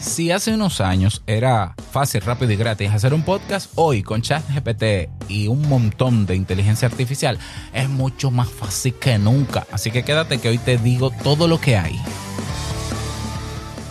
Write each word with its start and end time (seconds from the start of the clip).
Si 0.00 0.30
hace 0.30 0.54
unos 0.54 0.80
años 0.80 1.22
era 1.26 1.74
fácil, 1.90 2.20
rápido 2.20 2.52
y 2.52 2.56
gratis 2.56 2.90
hacer 2.90 3.14
un 3.14 3.22
podcast, 3.22 3.70
hoy 3.76 4.02
con 4.02 4.22
ChatGPT 4.22 5.08
y 5.28 5.48
un 5.48 5.68
montón 5.68 6.26
de 6.26 6.36
inteligencia 6.36 6.86
artificial 6.86 7.38
es 7.72 7.88
mucho 7.88 8.30
más 8.30 8.48
fácil 8.48 8.94
que 8.94 9.18
nunca. 9.18 9.66
Así 9.72 9.90
que 9.90 10.04
quédate 10.04 10.38
que 10.38 10.50
hoy 10.50 10.58
te 10.58 10.76
digo 10.76 11.10
todo 11.10 11.48
lo 11.48 11.60
que 11.60 11.76
hay. 11.76 11.98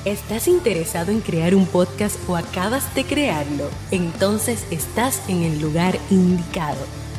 ¿Estás 0.05 0.47
interesado 0.47 1.11
en 1.11 1.21
crear 1.21 1.55
un 1.55 1.65
podcast 1.65 2.17
o 2.29 2.35
acabas 2.35 2.93
de 2.93 3.03
crearlo? 3.05 3.69
Entonces 3.89 4.65
estás 4.69 5.21
en 5.27 5.41
el 5.41 5.59
lugar 5.59 5.97
indicado 6.11 7.04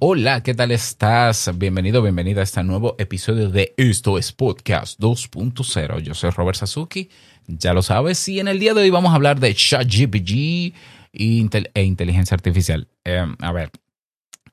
Hola, 0.00 0.44
¿qué 0.44 0.54
tal 0.54 0.70
estás? 0.70 1.50
Bienvenido, 1.58 2.00
bienvenida 2.02 2.40
a 2.40 2.44
este 2.44 2.62
nuevo 2.62 2.94
episodio 3.00 3.50
de 3.50 3.74
Esto 3.76 4.16
es 4.16 4.30
Podcast 4.30 5.00
2.0. 5.00 5.98
Yo 6.02 6.14
soy 6.14 6.30
Robert 6.30 6.56
Sasuki, 6.56 7.10
ya 7.48 7.74
lo 7.74 7.82
sabes, 7.82 8.28
y 8.28 8.38
en 8.38 8.46
el 8.46 8.60
día 8.60 8.74
de 8.74 8.82
hoy 8.82 8.90
vamos 8.90 9.10
a 9.10 9.16
hablar 9.16 9.40
de 9.40 9.52
ChatGPT 9.52 10.72
e 11.12 11.82
inteligencia 11.82 12.36
artificial. 12.36 12.86
Em, 13.02 13.34
a 13.40 13.50
ver, 13.50 13.72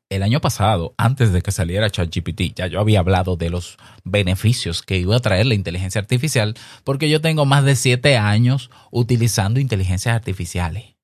el 0.09 0.23
año 0.23 0.41
pasado, 0.41 0.95
antes 0.97 1.31
de 1.31 1.43
que 1.43 1.51
saliera 1.51 1.91
ChatGPT, 1.91 2.55
ya 2.55 2.65
yo 2.65 2.79
había 2.79 2.97
hablado 2.97 3.37
de 3.37 3.51
los 3.51 3.77
beneficios 4.03 4.81
que 4.81 4.97
iba 4.97 5.15
a 5.15 5.19
traer 5.19 5.45
la 5.45 5.53
inteligencia 5.53 6.01
artificial, 6.01 6.55
porque 6.83 7.07
yo 7.07 7.21
tengo 7.21 7.45
más 7.45 7.63
de 7.63 7.75
siete 7.75 8.17
años 8.17 8.71
utilizando 8.89 9.59
inteligencias 9.59 10.15
artificiales. 10.15 10.95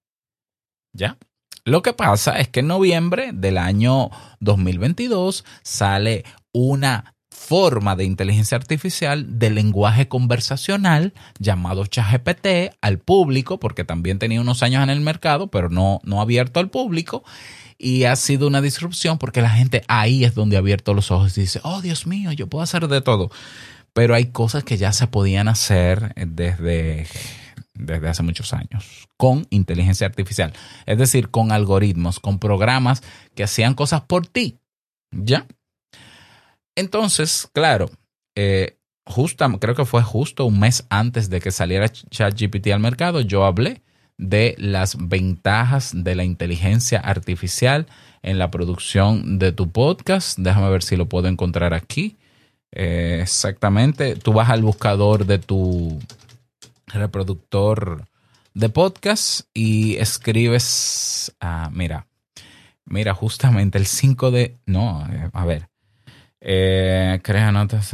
¿Ya? 0.93 1.19
Lo 1.63 1.81
que 1.81 1.93
pasa 1.93 2.39
es 2.39 2.47
que 2.47 2.61
en 2.61 2.67
noviembre 2.67 3.31
del 3.33 3.57
año 3.57 4.09
2022 4.39 5.45
sale 5.61 6.23
una 6.51 7.13
forma 7.29 7.95
de 7.95 8.03
inteligencia 8.03 8.57
artificial 8.57 9.39
de 9.39 9.49
lenguaje 9.49 10.07
conversacional 10.07 11.13
llamado 11.39 11.85
ChatGPT 11.85 12.75
al 12.81 12.99
público, 12.99 13.59
porque 13.59 13.83
también 13.83 14.19
tenía 14.19 14.41
unos 14.41 14.63
años 14.63 14.83
en 14.83 14.89
el 14.89 15.01
mercado, 15.01 15.47
pero 15.47 15.69
no, 15.69 16.01
no 16.03 16.21
abierto 16.21 16.59
al 16.59 16.69
público. 16.69 17.23
Y 17.77 18.03
ha 18.03 18.15
sido 18.15 18.47
una 18.47 18.61
disrupción 18.61 19.17
porque 19.17 19.41
la 19.41 19.49
gente 19.49 19.83
ahí 19.87 20.23
es 20.23 20.35
donde 20.35 20.55
ha 20.55 20.59
abierto 20.59 20.93
los 20.93 21.09
ojos 21.11 21.37
y 21.37 21.41
dice, 21.41 21.59
oh 21.63 21.81
Dios 21.81 22.05
mío, 22.07 22.31
yo 22.31 22.47
puedo 22.47 22.63
hacer 22.63 22.87
de 22.87 23.01
todo. 23.01 23.31
Pero 23.93 24.15
hay 24.15 24.25
cosas 24.25 24.63
que 24.63 24.77
ya 24.77 24.93
se 24.93 25.07
podían 25.07 25.47
hacer 25.47 26.13
desde 26.15 27.07
desde 27.73 28.09
hace 28.09 28.23
muchos 28.23 28.53
años 28.53 29.07
con 29.17 29.47
inteligencia 29.49 30.07
artificial, 30.07 30.53
es 30.85 30.97
decir, 30.97 31.29
con 31.29 31.51
algoritmos, 31.51 32.19
con 32.19 32.39
programas 32.39 33.01
que 33.35 33.43
hacían 33.43 33.73
cosas 33.73 34.01
por 34.01 34.27
ti. 34.27 34.57
¿Ya? 35.11 35.45
Entonces, 36.75 37.49
claro, 37.53 37.89
eh, 38.35 38.77
creo 39.59 39.75
que 39.75 39.85
fue 39.85 40.03
justo 40.03 40.45
un 40.45 40.59
mes 40.59 40.85
antes 40.89 41.29
de 41.29 41.41
que 41.41 41.51
saliera 41.51 41.89
ChatGPT 41.89 42.67
al 42.67 42.79
mercado, 42.79 43.21
yo 43.21 43.45
hablé 43.45 43.81
de 44.17 44.55
las 44.57 44.97
ventajas 44.97 45.91
de 45.95 46.15
la 46.15 46.23
inteligencia 46.23 46.99
artificial 46.99 47.87
en 48.21 48.37
la 48.37 48.51
producción 48.51 49.39
de 49.39 49.51
tu 49.51 49.71
podcast. 49.71 50.37
Déjame 50.37 50.69
ver 50.69 50.83
si 50.83 50.95
lo 50.95 51.07
puedo 51.07 51.27
encontrar 51.27 51.73
aquí. 51.73 52.17
Eh, 52.71 53.19
exactamente, 53.21 54.15
tú 54.15 54.31
vas 54.31 54.49
al 54.49 54.61
buscador 54.61 55.25
de 55.25 55.39
tu 55.39 55.99
reproductor 56.93 58.07
de 58.53 58.69
podcast 58.69 59.41
y 59.53 59.95
escribes, 59.97 61.35
ah, 61.39 61.69
mira, 61.71 62.07
mira, 62.85 63.13
justamente 63.13 63.77
el 63.77 63.85
5 63.85 64.31
de, 64.31 64.57
no, 64.65 65.07
eh, 65.11 65.29
a 65.33 65.45
ver, 65.45 65.69
eh, 66.41 67.19
crea 67.23 67.51
notas, 67.51 67.93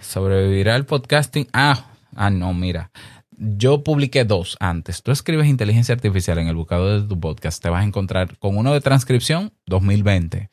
sobrevivirá 0.00 0.76
el 0.76 0.86
podcasting. 0.86 1.48
Ah, 1.52 1.86
ah, 2.14 2.30
no, 2.30 2.52
mira, 2.52 2.90
yo 3.30 3.84
publiqué 3.84 4.24
dos 4.24 4.56
antes. 4.60 5.02
Tú 5.02 5.12
escribes 5.12 5.46
inteligencia 5.46 5.94
artificial 5.94 6.38
en 6.38 6.48
el 6.48 6.56
buscador 6.56 7.02
de 7.02 7.08
tu 7.08 7.18
podcast, 7.18 7.62
te 7.62 7.70
vas 7.70 7.82
a 7.82 7.86
encontrar 7.86 8.38
con 8.38 8.56
uno 8.56 8.72
de 8.72 8.80
transcripción 8.80 9.52
2020 9.66 10.50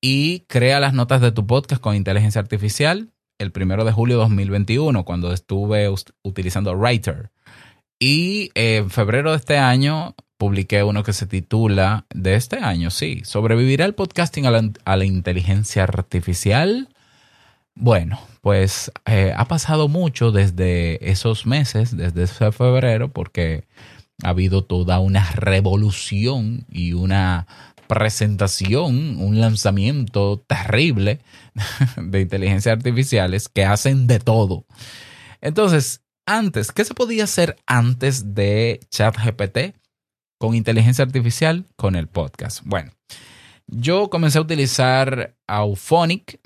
y 0.00 0.40
crea 0.48 0.80
las 0.80 0.94
notas 0.94 1.20
de 1.20 1.32
tu 1.32 1.46
podcast 1.46 1.80
con 1.80 1.94
inteligencia 1.94 2.40
artificial 2.40 3.12
el 3.42 3.52
primero 3.52 3.84
de 3.84 3.92
julio 3.92 4.16
de 4.16 4.22
2021, 4.22 5.04
cuando 5.04 5.32
estuve 5.32 5.88
utilizando 6.22 6.74
Writer. 6.74 7.30
Y 7.98 8.50
en 8.54 8.90
febrero 8.90 9.32
de 9.32 9.36
este 9.36 9.58
año 9.58 10.14
publiqué 10.38 10.82
uno 10.82 11.04
que 11.04 11.12
se 11.12 11.26
titula, 11.26 12.06
de 12.12 12.34
este 12.34 12.56
año, 12.56 12.90
sí, 12.90 13.22
¿sobrevivirá 13.24 13.84
el 13.84 13.94
podcasting 13.94 14.46
a 14.46 14.96
la, 14.96 15.04
inteligencia 15.04 15.84
artificial? 15.84 16.88
Bueno, 17.74 18.18
pues 18.40 18.90
eh, 19.06 19.32
ha 19.36 19.44
pasado 19.46 19.86
mucho 19.86 20.32
desde 20.32 21.10
esos 21.10 21.46
meses, 21.46 21.96
desde 21.96 22.24
ese 22.24 22.50
febrero, 22.50 23.12
porque 23.12 23.68
ha 24.24 24.30
habido 24.30 24.64
toda 24.64 24.98
una 24.98 25.30
revolución 25.30 26.66
y 26.68 26.92
una 26.92 27.46
presentación, 27.92 29.18
un 29.18 29.38
lanzamiento 29.38 30.42
terrible 30.46 31.20
de 31.98 32.22
inteligencia 32.22 32.72
artificiales 32.72 33.50
que 33.50 33.66
hacen 33.66 34.06
de 34.06 34.18
todo. 34.18 34.64
Entonces, 35.42 36.00
antes, 36.24 36.72
¿qué 36.72 36.86
se 36.86 36.94
podía 36.94 37.24
hacer 37.24 37.56
antes 37.66 38.34
de 38.34 38.80
ChatGPT 38.88 39.76
con 40.38 40.54
inteligencia 40.54 41.04
artificial 41.04 41.66
con 41.76 41.94
el 41.94 42.06
podcast? 42.08 42.60
Bueno, 42.64 42.92
yo 43.66 44.08
comencé 44.08 44.38
a 44.38 44.42
utilizar 44.42 45.36
Auphonic 45.46 46.40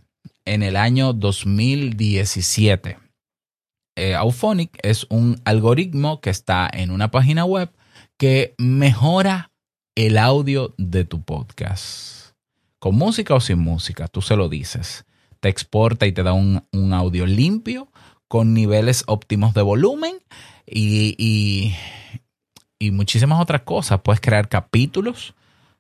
en 0.45 0.65
el 0.65 0.75
año 0.75 1.13
2017. 1.13 2.99
Eh, 3.97 4.17
Auphonic 4.17 4.77
es 4.83 5.07
un 5.11 5.41
algoritmo 5.45 6.21
que 6.21 6.31
está 6.31 6.69
en 6.73 6.91
una 6.91 7.13
página 7.13 7.45
web 7.45 7.71
que 8.19 8.57
mejora 8.59 9.53
el 9.97 10.19
audio 10.19 10.75
de 10.77 11.05
tu 11.05 11.23
podcast. 11.23 12.35
Con 12.79 12.97
música 12.97 13.35
o 13.35 13.41
sin 13.41 13.59
música, 13.59 14.09
tú 14.09 14.21
se 14.21 14.37
lo 14.37 14.51
dices. 14.51 15.07
Te 15.41 15.49
exporta 15.49 16.07
y 16.07 16.13
te 16.13 16.23
da 16.23 16.35
un, 16.35 16.63
audio 16.93 17.27
limpio 17.27 17.89
con 18.29 18.53
niveles 18.53 19.05
óptimos 19.07 19.55
de 19.55 19.63
volumen 19.63 20.19
y, 20.67 21.75
y, 22.79 22.91
muchísimas 22.91 23.41
otras 23.41 23.63
cosas. 23.63 24.03
Puedes 24.03 24.21
crear 24.21 24.49
capítulos 24.51 25.35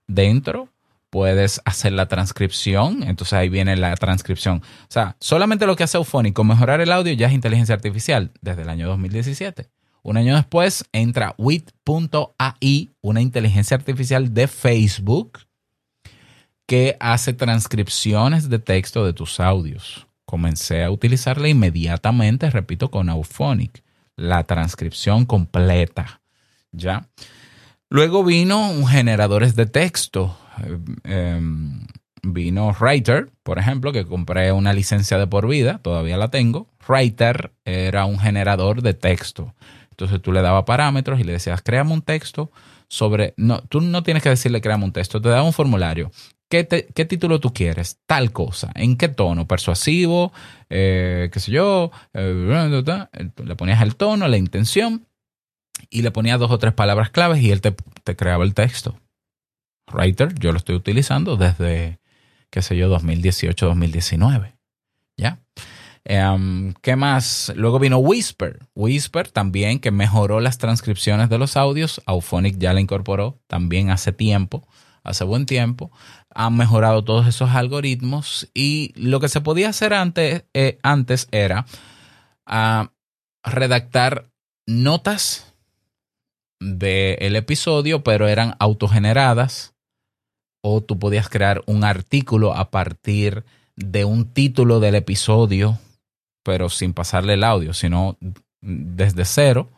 dentro, 0.06 0.70
puedes 1.10 1.60
hacer 1.66 1.92
la 1.92 2.08
transcripción, 2.08 3.02
entonces 3.02 3.34
ahí 3.34 3.50
viene 3.50 3.76
la 3.76 3.94
transcripción. 3.96 4.62
O 4.82 4.90
sea, 4.90 5.16
solamente 5.20 5.66
lo 5.66 5.76
que 5.76 5.84
hace 5.84 5.98
Eufónico, 5.98 6.42
mejorar 6.42 6.80
el 6.80 6.90
audio, 6.90 7.12
ya 7.12 7.26
es 7.26 7.34
inteligencia 7.34 7.74
artificial 7.74 8.32
desde 8.40 8.62
el 8.62 8.70
año 8.70 8.88
2017. 8.88 9.75
Un 10.06 10.16
año 10.16 10.36
después 10.36 10.84
entra 10.92 11.34
WIT.ai, 11.36 12.92
una 13.00 13.20
inteligencia 13.20 13.76
artificial 13.76 14.32
de 14.32 14.46
Facebook 14.46 15.40
que 16.64 16.96
hace 17.00 17.32
transcripciones 17.32 18.48
de 18.48 18.60
texto 18.60 19.04
de 19.04 19.12
tus 19.12 19.40
audios. 19.40 20.06
Comencé 20.24 20.84
a 20.84 20.92
utilizarla 20.92 21.48
inmediatamente, 21.48 22.50
repito, 22.50 22.88
con 22.88 23.08
Auphonic, 23.08 23.82
la 24.14 24.44
transcripción 24.44 25.26
completa. 25.26 26.20
¿Ya? 26.70 27.08
Luego 27.90 28.22
vino 28.22 28.70
un 28.70 28.86
generadores 28.86 29.56
de 29.56 29.66
texto. 29.66 30.38
Eh, 30.62 30.78
em, 31.02 31.84
vino 32.22 32.72
Writer, 32.78 33.32
por 33.42 33.58
ejemplo, 33.58 33.90
que 33.90 34.06
compré 34.06 34.52
una 34.52 34.72
licencia 34.72 35.18
de 35.18 35.26
por 35.26 35.48
vida, 35.48 35.78
todavía 35.78 36.16
la 36.16 36.28
tengo. 36.28 36.68
Writer 36.86 37.52
era 37.64 38.04
un 38.04 38.20
generador 38.20 38.82
de 38.82 38.94
texto. 38.94 39.52
Entonces 39.96 40.20
tú 40.20 40.30
le 40.30 40.42
dabas 40.42 40.64
parámetros 40.64 41.18
y 41.18 41.24
le 41.24 41.32
decías, 41.32 41.62
créame 41.62 41.94
un 41.94 42.02
texto 42.02 42.50
sobre, 42.86 43.32
no, 43.38 43.62
tú 43.62 43.80
no 43.80 44.02
tienes 44.02 44.22
que 44.22 44.28
decirle 44.28 44.60
créame 44.60 44.84
un 44.84 44.92
texto, 44.92 45.22
te 45.22 45.30
da 45.30 45.42
un 45.42 45.54
formulario. 45.54 46.10
¿Qué, 46.50 46.64
título 47.08 47.40
tú 47.40 47.52
quieres? 47.52 47.98
Tal 48.06 48.30
cosa. 48.30 48.70
¿En 48.74 48.96
qué 48.96 49.08
tono? 49.08 49.48
¿Persuasivo? 49.48 50.32
Eh, 50.68 51.30
¿Qué 51.32 51.40
sé 51.40 51.50
yo? 51.50 51.90
Eh, 52.12 52.82
le 53.42 53.56
ponías 53.56 53.80
el 53.80 53.96
tono, 53.96 54.28
la 54.28 54.36
intención 54.36 55.06
y 55.88 56.02
le 56.02 56.10
ponías 56.10 56.38
dos 56.38 56.50
o 56.50 56.58
tres 56.58 56.74
palabras 56.74 57.10
claves 57.10 57.40
y 57.42 57.50
él 57.50 57.62
te, 57.62 57.74
te 58.04 58.16
creaba 58.16 58.44
el 58.44 58.54
texto. 58.54 59.00
Writer, 59.90 60.34
yo 60.38 60.52
lo 60.52 60.58
estoy 60.58 60.76
utilizando 60.76 61.36
desde, 61.36 62.00
qué 62.50 62.60
sé 62.60 62.76
yo, 62.76 62.94
2018-2019. 62.96 64.55
Em, 66.08 66.72
¿Qué 66.82 66.94
más? 66.94 67.52
Luego 67.56 67.80
vino 67.80 67.98
Whisper. 67.98 68.60
Whisper 68.76 69.28
también, 69.28 69.80
que 69.80 69.90
mejoró 69.90 70.38
las 70.38 70.56
transcripciones 70.56 71.28
de 71.28 71.36
los 71.36 71.56
audios. 71.56 72.00
Auphonic 72.06 72.58
ya 72.58 72.72
la 72.72 72.80
incorporó 72.80 73.40
también 73.48 73.90
hace 73.90 74.12
tiempo, 74.12 74.68
hace 75.02 75.24
buen 75.24 75.46
tiempo. 75.46 75.90
Han 76.32 76.56
mejorado 76.56 77.02
todos 77.02 77.26
esos 77.26 77.50
algoritmos 77.50 78.48
y 78.54 78.92
lo 78.94 79.18
que 79.18 79.28
se 79.28 79.40
podía 79.40 79.70
hacer 79.70 79.94
antes, 79.94 80.44
eh, 80.54 80.78
antes 80.84 81.26
era 81.32 81.66
ah, 82.46 82.92
redactar 83.42 84.30
notas 84.64 85.52
del 86.60 87.34
episodio, 87.34 88.04
pero 88.04 88.28
eran 88.28 88.54
autogeneradas 88.60 89.74
o 90.62 90.82
tú 90.82 91.00
podías 91.00 91.28
crear 91.28 91.64
un 91.66 91.82
artículo 91.82 92.54
a 92.54 92.70
partir 92.70 93.44
de 93.74 94.04
un 94.04 94.32
título 94.32 94.78
del 94.78 94.94
episodio 94.94 95.80
pero 96.46 96.70
sin 96.70 96.94
pasarle 96.94 97.34
el 97.34 97.42
audio, 97.42 97.74
sino 97.74 98.16
desde 98.60 99.24
cero. 99.24 99.68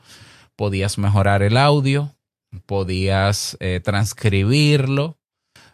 Podías 0.54 0.98
mejorar 0.98 1.42
el 1.42 1.56
audio, 1.56 2.14
podías 2.66 3.56
eh, 3.60 3.80
transcribirlo. 3.82 5.16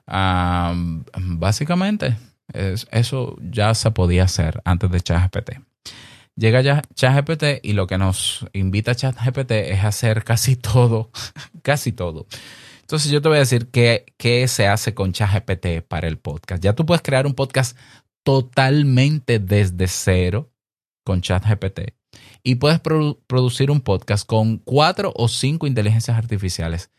básicamente, 0.06 2.16
eso 2.92 3.36
ya 3.40 3.74
se 3.74 3.90
podía 3.90 4.22
hacer 4.22 4.62
antes 4.64 4.88
de 4.88 5.00
ChatGPT. 5.00 5.58
Llega 6.36 6.60
ya 6.60 6.82
ChatGPT 6.94 7.64
y 7.64 7.72
lo 7.72 7.88
que 7.88 7.98
nos 7.98 8.46
invita 8.52 8.94
ChatGPT 8.94 9.50
es 9.50 9.82
hacer 9.82 10.22
casi 10.22 10.54
todo, 10.56 11.10
casi 11.62 11.90
todo. 11.90 12.28
Entonces 12.82 13.10
yo 13.10 13.20
te 13.20 13.28
voy 13.28 13.38
a 13.38 13.40
decir 13.40 13.68
qué, 13.72 14.06
qué 14.16 14.46
se 14.46 14.68
hace 14.68 14.94
con 14.94 15.12
ChatGPT 15.12 15.82
para 15.88 16.06
el 16.06 16.18
podcast. 16.18 16.62
Ya 16.62 16.74
tú 16.74 16.86
puedes 16.86 17.02
crear 17.02 17.26
un 17.26 17.34
podcast 17.34 17.76
totalmente 18.22 19.40
desde 19.40 19.88
cero 19.88 20.52
con 21.04 21.20
ChatGPT 21.20 21.92
y 22.42 22.56
puedes 22.56 22.80
producir 22.80 23.70
un 23.70 23.80
podcast 23.80 24.26
con 24.26 24.58
cuatro 24.58 25.12
o 25.16 25.28
cinco 25.28 25.66
inteligencias 25.66 26.16
artificiales. 26.16 26.90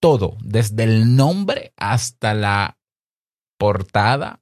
Todo, 0.00 0.36
desde 0.40 0.84
el 0.84 1.16
nombre 1.16 1.72
hasta 1.76 2.34
la 2.34 2.78
portada, 3.58 4.40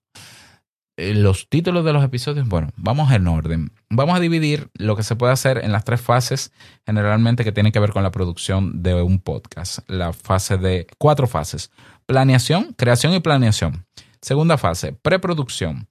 eh, 0.98 1.14
los 1.14 1.48
títulos 1.48 1.84
de 1.84 1.94
los 1.94 2.04
episodios. 2.04 2.46
Bueno, 2.46 2.68
vamos 2.76 3.10
en 3.12 3.26
orden. 3.26 3.72
Vamos 3.88 4.16
a 4.16 4.20
dividir 4.20 4.70
lo 4.74 4.96
que 4.96 5.02
se 5.02 5.16
puede 5.16 5.32
hacer 5.32 5.58
en 5.64 5.72
las 5.72 5.84
tres 5.84 6.00
fases, 6.02 6.52
generalmente 6.84 7.44
que 7.44 7.52
tienen 7.52 7.72
que 7.72 7.80
ver 7.80 7.92
con 7.92 8.02
la 8.02 8.10
producción 8.10 8.82
de 8.82 9.00
un 9.02 9.18
podcast. 9.18 9.78
La 9.88 10.12
fase 10.12 10.58
de 10.58 10.86
cuatro 10.98 11.26
fases. 11.26 11.70
Planeación, 12.04 12.74
creación 12.76 13.14
y 13.14 13.20
planeación. 13.20 13.86
Segunda 14.20 14.58
fase, 14.58 14.92
preproducción. 14.92 15.88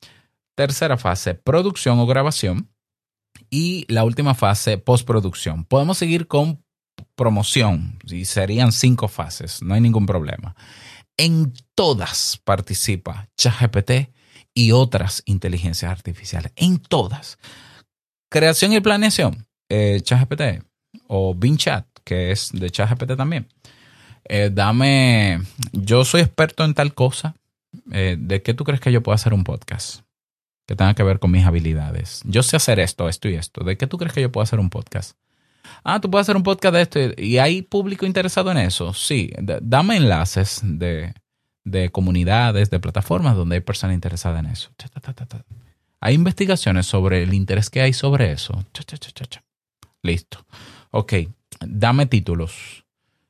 Tercera 0.53 0.97
fase, 0.97 1.33
producción 1.33 1.99
o 1.99 2.05
grabación 2.05 2.69
y 3.49 3.85
la 3.91 4.03
última 4.03 4.35
fase, 4.35 4.77
postproducción. 4.77 5.65
Podemos 5.65 5.97
seguir 5.97 6.27
con 6.27 6.63
promoción 7.15 7.99
y 8.05 8.25
serían 8.25 8.71
cinco 8.71 9.07
fases, 9.07 9.61
no 9.61 9.73
hay 9.73 9.81
ningún 9.81 10.05
problema. 10.05 10.55
En 11.17 11.53
todas 11.75 12.41
participa 12.43 13.29
ChatGPT 13.37 14.09
y 14.53 14.71
otras 14.71 15.23
inteligencias 15.25 15.91
artificiales, 15.91 16.51
en 16.55 16.79
todas. 16.79 17.37
Creación 18.29 18.73
y 18.73 18.81
planeación, 18.81 19.45
eh, 19.69 20.01
ChatGPT 20.01 20.63
o 21.07 21.35
Bing 21.35 21.57
Chat, 21.57 21.85
que 22.03 22.31
es 22.31 22.51
de 22.51 22.69
ChatGPT 22.69 23.15
también. 23.15 23.47
Eh, 24.27 24.49
dame, 24.51 25.41
yo 25.71 26.03
soy 26.03 26.21
experto 26.21 26.63
en 26.65 26.73
tal 26.73 26.93
cosa. 26.93 27.35
Eh, 27.91 28.15
¿De 28.17 28.41
qué 28.41 28.53
tú 28.53 28.63
crees 28.63 28.81
que 28.81 28.91
yo 28.91 29.03
puedo 29.03 29.15
hacer 29.15 29.33
un 29.33 29.43
podcast? 29.43 30.04
Que 30.65 30.75
tenga 30.75 30.93
que 30.93 31.03
ver 31.03 31.19
con 31.19 31.31
mis 31.31 31.45
habilidades. 31.45 32.21
Yo 32.25 32.43
sé 32.43 32.55
hacer 32.55 32.79
esto, 32.79 33.07
esto 33.07 33.29
y 33.29 33.35
esto. 33.35 33.63
¿De 33.63 33.77
qué 33.77 33.87
tú 33.87 33.97
crees 33.97 34.13
que 34.13 34.21
yo 34.21 34.31
puedo 34.31 34.43
hacer 34.43 34.59
un 34.59 34.69
podcast? 34.69 35.17
Ah, 35.83 35.99
tú 35.99 36.09
puedes 36.09 36.25
hacer 36.25 36.35
un 36.35 36.43
podcast 36.43 36.73
de 36.75 36.81
esto 36.81 36.99
y 37.17 37.37
hay 37.37 37.61
público 37.61 38.05
interesado 38.05 38.51
en 38.51 38.57
eso. 38.57 38.93
Sí, 38.93 39.31
dame 39.61 39.97
enlaces 39.97 40.61
de, 40.63 41.13
de, 41.63 41.89
comunidades, 41.89 42.69
de 42.69 42.79
plataformas 42.79 43.35
donde 43.35 43.55
hay 43.55 43.61
personas 43.61 43.93
interesadas 43.93 44.39
en 44.39 44.51
eso. 44.51 44.71
Hay 45.99 46.15
investigaciones 46.15 46.85
sobre 46.85 47.23
el 47.23 47.33
interés 47.33 47.69
que 47.69 47.81
hay 47.81 47.93
sobre 47.93 48.31
eso. 48.31 48.65
Listo. 50.01 50.45
Ok, 50.91 51.13
dame 51.59 52.05
títulos 52.05 52.85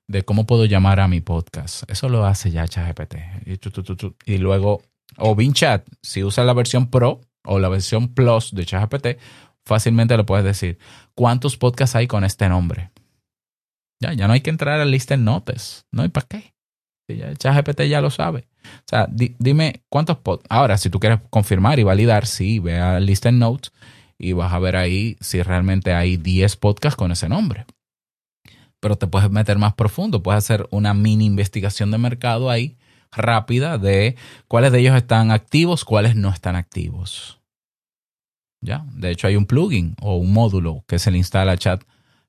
de 0.07 0.23
cómo 0.23 0.45
puedo 0.45 0.65
llamar 0.65 0.99
a 0.99 1.07
mi 1.07 1.21
podcast. 1.21 1.89
Eso 1.89 2.09
lo 2.09 2.25
hace 2.25 2.51
ya 2.51 2.67
ChatGPT. 2.67 3.15
Y, 3.45 4.33
y 4.33 4.37
luego 4.37 4.81
o 5.17 5.35
Chat, 5.53 5.87
si 6.01 6.23
usas 6.23 6.45
la 6.45 6.53
versión 6.53 6.89
Pro 6.89 7.21
o 7.45 7.59
la 7.59 7.69
versión 7.69 8.13
Plus 8.13 8.53
de 8.53 8.65
ChatGPT, 8.65 9.19
fácilmente 9.65 10.17
le 10.17 10.23
puedes 10.23 10.45
decir 10.45 10.77
cuántos 11.13 11.57
podcasts 11.57 11.95
hay 11.95 12.07
con 12.07 12.23
este 12.23 12.49
nombre. 12.49 12.91
Ya, 14.01 14.13
ya 14.13 14.27
no 14.27 14.33
hay 14.33 14.41
que 14.41 14.49
entrar 14.49 14.79
a 14.79 14.85
lista 14.85 15.13
en 15.13 15.23
notes. 15.23 15.85
No 15.91 16.03
hay 16.03 16.09
para 16.09 16.27
qué. 16.27 16.53
ChatGPT 17.37 17.83
ya 17.83 18.01
lo 18.01 18.09
sabe. 18.09 18.47
O 18.63 18.87
sea, 18.87 19.07
dime 19.09 19.83
cuántos 19.89 20.17
podcasts. 20.17 20.47
Ahora, 20.49 20.77
si 20.77 20.89
tú 20.89 20.99
quieres 20.99 21.19
confirmar 21.29 21.79
y 21.79 21.83
validar, 21.83 22.25
sí, 22.25 22.59
ve 22.59 22.79
a 22.79 22.99
lista 22.99 23.29
en 23.29 23.39
notes 23.39 23.71
y 24.17 24.33
vas 24.33 24.53
a 24.53 24.59
ver 24.59 24.75
ahí 24.75 25.17
si 25.21 25.41
realmente 25.41 25.93
hay 25.93 26.17
10 26.17 26.55
podcasts 26.57 26.97
con 26.97 27.11
ese 27.11 27.29
nombre. 27.29 27.65
Pero 28.79 28.97
te 28.97 29.07
puedes 29.07 29.29
meter 29.29 29.57
más 29.57 29.73
profundo, 29.75 30.21
puedes 30.23 30.43
hacer 30.43 30.67
una 30.71 30.93
mini 30.93 31.25
investigación 31.25 31.91
de 31.91 31.97
mercado 31.97 32.49
ahí 32.49 32.77
rápida 33.15 33.77
de 33.77 34.15
cuáles 34.47 34.71
de 34.71 34.79
ellos 34.79 34.95
están 34.95 35.31
activos, 35.31 35.85
cuáles 35.85 36.15
no 36.15 36.29
están 36.29 36.55
activos. 36.55 37.39
¿Ya? 38.61 38.85
De 38.93 39.11
hecho, 39.11 39.27
hay 39.27 39.35
un 39.35 39.45
plugin 39.45 39.95
o 40.01 40.17
un 40.17 40.33
módulo 40.33 40.83
que 40.87 40.99
se 40.99 41.11
le 41.11 41.17
instala 41.17 41.53
a 41.53 41.57
Chat 41.57 41.83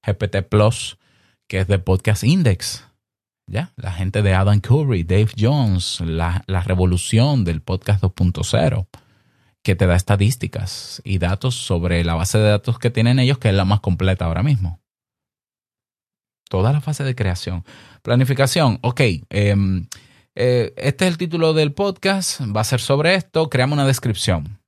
GPT 0.07 0.43
Plus, 0.49 0.99
que 1.49 1.61
es 1.61 1.67
de 1.67 1.79
Podcast 1.79 2.25
Index. 2.25 2.87
¿Ya? 3.49 3.73
La 3.77 3.93
gente 3.93 4.23
de 4.23 4.35
Adam 4.35 4.61
Curry, 4.61 5.05
Dave 5.05 5.31
Jones, 5.39 6.01
la, 6.01 6.43
la 6.47 6.63
revolución 6.63 7.45
del 7.45 7.63
podcast 7.63 8.03
2.0, 8.03 8.87
que 9.63 9.77
te 9.77 9.87
da 9.87 9.95
estadísticas 9.95 11.01
y 11.05 11.19
datos 11.19 11.55
sobre 11.55 12.05
la 12.05 12.15
base 12.15 12.39
de 12.39 12.51
datos 12.51 12.79
que 12.79 12.91
tienen 12.91 13.19
ellos, 13.19 13.39
que 13.39 13.49
es 13.49 13.55
la 13.55 13.65
más 13.65 13.81
completa 13.81 14.25
ahora 14.25 14.43
mismo. 14.43 14.81
Toda 16.49 16.73
la 16.73 16.81
fase 16.81 17.03
de 17.03 17.15
creación. 17.15 17.65
Planificación, 18.03 18.79
ok. 18.83 19.01
Eh, 19.31 19.57
eh, 20.37 20.75
este 20.77 21.07
es 21.07 21.13
el 21.13 21.19
título 21.19 21.55
del 21.55 21.73
podcast, 21.73 22.43
va 22.55 22.61
a 22.61 22.65
ser 22.65 22.81
sobre 22.81 23.15
esto, 23.15 23.49
creamos 23.49 23.77
una 23.77 23.87
descripción. 23.87 24.59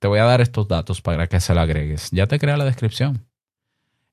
Te 0.00 0.08
voy 0.08 0.18
a 0.18 0.24
dar 0.24 0.40
estos 0.40 0.66
datos 0.66 1.00
para 1.00 1.28
que 1.28 1.38
se 1.38 1.54
lo 1.54 1.60
agregues. 1.60 2.10
Ya 2.10 2.26
te 2.26 2.38
crea 2.40 2.56
la 2.56 2.64
descripción. 2.64 3.24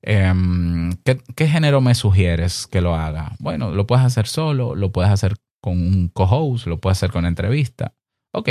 Em, 0.02 0.92
¿qué, 1.04 1.48
género 1.48 1.80
me 1.80 1.96
sugieres 1.96 2.68
que 2.68 2.80
lo 2.80 2.94
haga? 2.94 3.32
Bueno, 3.40 3.72
lo 3.72 3.86
puedes 3.88 4.04
hacer 4.04 4.28
solo, 4.28 4.76
lo 4.76 4.92
puedes 4.92 5.10
hacer 5.10 5.34
con 5.60 5.74
un 5.74 6.08
co-host, 6.08 6.68
lo 6.68 6.80
puedes 6.80 6.98
hacer 6.98 7.10
con 7.10 7.26
entrevista. 7.26 7.94
Ok. 8.32 8.50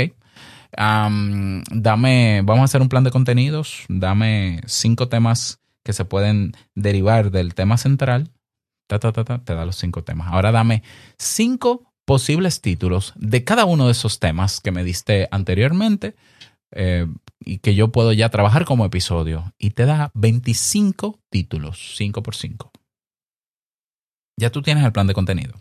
dame, 0.76 2.42
vamos 2.44 2.60
a 2.60 2.64
hacer 2.64 2.82
un 2.82 2.90
plan 2.90 3.04
de 3.04 3.10
contenidos. 3.10 3.84
Dame 3.88 4.60
cinco 4.66 5.08
temas 5.08 5.60
que 5.82 5.94
se 5.94 6.04
pueden 6.04 6.52
derivar 6.74 7.30
del 7.30 7.54
tema 7.54 7.78
central. 7.78 8.30
te 8.88 9.54
da 9.54 9.64
los 9.64 9.76
cinco 9.76 10.04
temas. 10.04 10.28
Ahora 10.30 10.52
dame 10.52 10.82
cinco 11.16 11.95
posibles 12.06 12.62
títulos 12.62 13.12
de 13.16 13.44
cada 13.44 13.66
uno 13.66 13.86
de 13.86 13.92
esos 13.92 14.18
temas 14.18 14.60
que 14.60 14.70
me 14.70 14.84
diste 14.84 15.28
anteriormente 15.30 16.14
eh, 16.70 17.06
y 17.40 17.58
que 17.58 17.74
yo 17.74 17.92
puedo 17.92 18.12
ya 18.12 18.30
trabajar 18.30 18.64
como 18.64 18.86
episodio. 18.86 19.52
Y 19.58 19.70
te 19.70 19.84
da 19.84 20.10
25 20.14 21.18
títulos, 21.28 21.94
5 21.96 22.22
por 22.22 22.34
5. 22.34 22.70
Ya 24.38 24.50
tú 24.50 24.62
tienes 24.62 24.84
el 24.84 24.92
plan 24.92 25.06
de 25.06 25.14
contenido. 25.14 25.54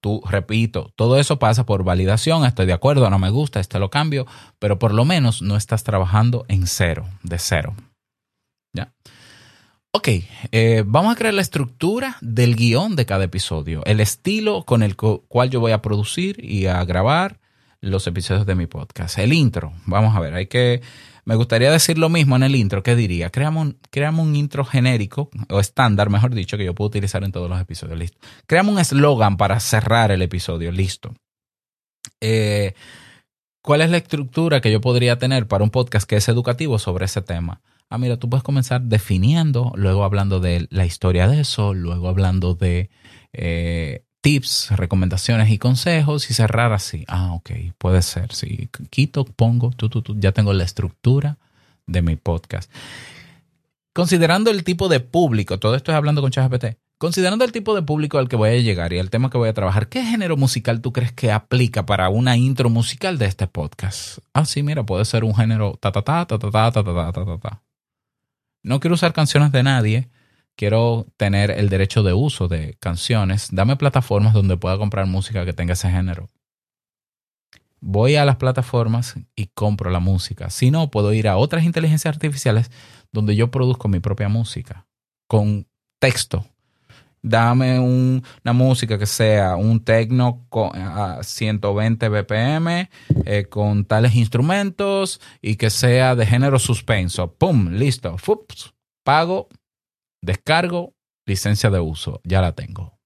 Tú, 0.00 0.20
repito, 0.28 0.92
todo 0.96 1.18
eso 1.18 1.38
pasa 1.38 1.64
por 1.64 1.84
validación, 1.84 2.44
estoy 2.44 2.66
de 2.66 2.72
acuerdo, 2.72 3.08
no 3.08 3.20
me 3.20 3.30
gusta, 3.30 3.60
este 3.60 3.78
lo 3.78 3.88
cambio, 3.88 4.26
pero 4.58 4.78
por 4.78 4.92
lo 4.92 5.04
menos 5.04 5.42
no 5.42 5.56
estás 5.56 5.84
trabajando 5.84 6.44
en 6.48 6.66
cero, 6.66 7.06
de 7.22 7.38
cero. 7.38 7.76
Ok, 9.94 10.08
eh, 10.52 10.84
vamos 10.86 11.12
a 11.12 11.16
crear 11.16 11.34
la 11.34 11.42
estructura 11.42 12.16
del 12.22 12.56
guion 12.56 12.96
de 12.96 13.04
cada 13.04 13.24
episodio, 13.24 13.84
el 13.84 14.00
estilo 14.00 14.64
con 14.64 14.82
el 14.82 14.96
cual 14.96 15.50
yo 15.50 15.60
voy 15.60 15.72
a 15.72 15.82
producir 15.82 16.42
y 16.42 16.64
a 16.64 16.82
grabar 16.86 17.40
los 17.82 18.06
episodios 18.06 18.46
de 18.46 18.54
mi 18.54 18.66
podcast. 18.66 19.18
El 19.18 19.34
intro, 19.34 19.74
vamos 19.84 20.16
a 20.16 20.20
ver, 20.20 20.32
hay 20.32 20.46
que... 20.46 20.80
Me 21.26 21.34
gustaría 21.34 21.70
decir 21.70 21.98
lo 21.98 22.08
mismo 22.08 22.36
en 22.36 22.42
el 22.42 22.56
intro, 22.56 22.82
¿qué 22.82 22.96
diría? 22.96 23.28
Creamos 23.28 23.66
un, 23.66 24.18
un 24.18 24.34
intro 24.34 24.64
genérico, 24.64 25.28
o 25.50 25.60
estándar, 25.60 26.08
mejor 26.08 26.34
dicho, 26.34 26.56
que 26.56 26.64
yo 26.64 26.74
puedo 26.74 26.88
utilizar 26.88 27.22
en 27.22 27.30
todos 27.30 27.50
los 27.50 27.60
episodios, 27.60 27.98
listo. 27.98 28.18
Creamos 28.46 28.72
un 28.72 28.80
eslogan 28.80 29.36
para 29.36 29.60
cerrar 29.60 30.10
el 30.10 30.22
episodio, 30.22 30.72
listo. 30.72 31.14
Eh, 32.18 32.72
¿Cuál 33.60 33.82
es 33.82 33.90
la 33.90 33.98
estructura 33.98 34.62
que 34.62 34.72
yo 34.72 34.80
podría 34.80 35.18
tener 35.18 35.46
para 35.46 35.62
un 35.62 35.70
podcast 35.70 36.08
que 36.08 36.16
es 36.16 36.28
educativo 36.30 36.78
sobre 36.78 37.04
ese 37.04 37.20
tema? 37.20 37.60
Ah, 37.92 37.98
mira, 37.98 38.16
tú 38.16 38.30
puedes 38.30 38.42
comenzar 38.42 38.80
definiendo, 38.80 39.72
luego 39.76 40.04
hablando 40.04 40.40
de 40.40 40.66
la 40.70 40.86
historia 40.86 41.28
de 41.28 41.40
eso, 41.40 41.74
luego 41.74 42.08
hablando 42.08 42.54
de 42.54 42.88
eh, 43.34 44.04
tips, 44.22 44.70
recomendaciones 44.70 45.50
y 45.50 45.58
consejos 45.58 46.30
y 46.30 46.34
cerrar 46.34 46.72
así. 46.72 47.04
Ah, 47.06 47.34
ok, 47.34 47.50
puede 47.76 48.00
ser. 48.00 48.32
Si 48.32 48.70
quito, 48.88 49.24
pongo, 49.24 49.70
tú, 49.70 49.90
tú, 49.90 50.00
tú, 50.00 50.16
ya 50.18 50.32
tengo 50.32 50.54
la 50.54 50.64
estructura 50.64 51.36
de 51.86 52.00
mi 52.00 52.16
podcast. 52.16 52.72
Considerando 53.92 54.50
el 54.50 54.64
tipo 54.64 54.88
de 54.88 55.00
público, 55.00 55.58
todo 55.58 55.74
esto 55.74 55.92
es 55.92 55.96
hablando 55.96 56.22
con 56.22 56.30
ChatGPT, 56.30 56.78
considerando 56.96 57.44
el 57.44 57.52
tipo 57.52 57.74
de 57.74 57.82
público 57.82 58.16
al 58.16 58.28
que 58.28 58.36
voy 58.36 58.48
a 58.48 58.56
llegar 58.56 58.94
y 58.94 58.98
el 58.98 59.10
tema 59.10 59.28
que 59.28 59.36
voy 59.36 59.50
a 59.50 59.54
trabajar, 59.54 59.88
¿qué 59.88 60.02
género 60.02 60.38
musical 60.38 60.80
tú 60.80 60.94
crees 60.94 61.12
que 61.12 61.30
aplica 61.30 61.84
para 61.84 62.08
una 62.08 62.38
intro 62.38 62.70
musical 62.70 63.18
de 63.18 63.26
este 63.26 63.46
podcast? 63.48 64.20
Ah, 64.32 64.46
sí, 64.46 64.62
mira, 64.62 64.86
puede 64.86 65.04
ser 65.04 65.24
un 65.24 65.34
género 65.34 65.76
ta 65.78 65.92
ta 65.92 66.00
ta 66.00 66.24
ta 66.24 66.38
ta 66.38 66.50
ta 66.50 66.72
ta 66.72 66.82
ta 66.82 67.12
ta 67.12 67.24
ta 67.26 67.38
ta. 67.38 67.62
No 68.62 68.80
quiero 68.80 68.94
usar 68.94 69.12
canciones 69.12 69.52
de 69.52 69.62
nadie, 69.62 70.08
quiero 70.56 71.06
tener 71.16 71.50
el 71.50 71.68
derecho 71.68 72.02
de 72.02 72.12
uso 72.12 72.48
de 72.48 72.76
canciones. 72.78 73.48
Dame 73.50 73.76
plataformas 73.76 74.34
donde 74.34 74.56
pueda 74.56 74.78
comprar 74.78 75.06
música 75.06 75.44
que 75.44 75.52
tenga 75.52 75.72
ese 75.72 75.90
género. 75.90 76.28
Voy 77.80 78.14
a 78.14 78.24
las 78.24 78.36
plataformas 78.36 79.16
y 79.34 79.46
compro 79.48 79.90
la 79.90 79.98
música. 79.98 80.50
Si 80.50 80.70
no, 80.70 80.90
puedo 80.90 81.12
ir 81.12 81.26
a 81.26 81.36
otras 81.36 81.64
inteligencias 81.64 82.14
artificiales 82.14 82.70
donde 83.10 83.34
yo 83.34 83.50
produzco 83.50 83.88
mi 83.88 83.98
propia 83.98 84.28
música 84.28 84.86
con 85.26 85.66
texto. 85.98 86.46
Dame 87.22 87.78
una 87.78 88.52
música 88.52 88.98
que 88.98 89.06
sea 89.06 89.54
un 89.56 89.84
techno 89.84 90.44
a 90.74 91.20
120 91.22 92.08
BPM 92.08 92.88
eh, 93.24 93.46
con 93.48 93.84
tales 93.84 94.16
instrumentos 94.16 95.20
y 95.40 95.54
que 95.56 95.70
sea 95.70 96.16
de 96.16 96.26
género 96.26 96.58
suspenso. 96.58 97.32
¡Pum! 97.32 97.68
Listo. 97.70 98.18
Fups, 98.18 98.74
pago, 99.04 99.48
descargo, 100.20 100.94
licencia 101.24 101.70
de 101.70 101.78
uso. 101.78 102.20
Ya 102.24 102.40
la 102.40 102.52
tengo. 102.52 102.98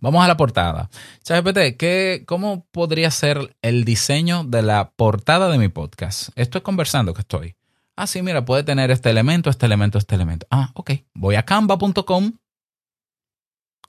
Vamos 0.00 0.24
a 0.24 0.28
la 0.28 0.38
portada. 0.38 0.88
ChatGPT, 1.22 1.76
¿qué, 1.78 2.24
¿cómo 2.26 2.66
podría 2.70 3.10
ser 3.10 3.54
el 3.60 3.84
diseño 3.84 4.44
de 4.44 4.62
la 4.62 4.92
portada 4.96 5.50
de 5.50 5.58
mi 5.58 5.68
podcast? 5.68 6.30
Estoy 6.36 6.62
conversando 6.62 7.12
que 7.12 7.20
estoy. 7.20 7.56
Ah, 7.96 8.06
sí, 8.06 8.22
mira, 8.22 8.46
puede 8.46 8.62
tener 8.62 8.90
este 8.90 9.10
elemento, 9.10 9.50
este 9.50 9.66
elemento, 9.66 9.98
este 9.98 10.14
elemento. 10.14 10.46
Ah, 10.50 10.70
ok. 10.72 10.92
Voy 11.12 11.34
a 11.34 11.42
canva.com, 11.42 12.32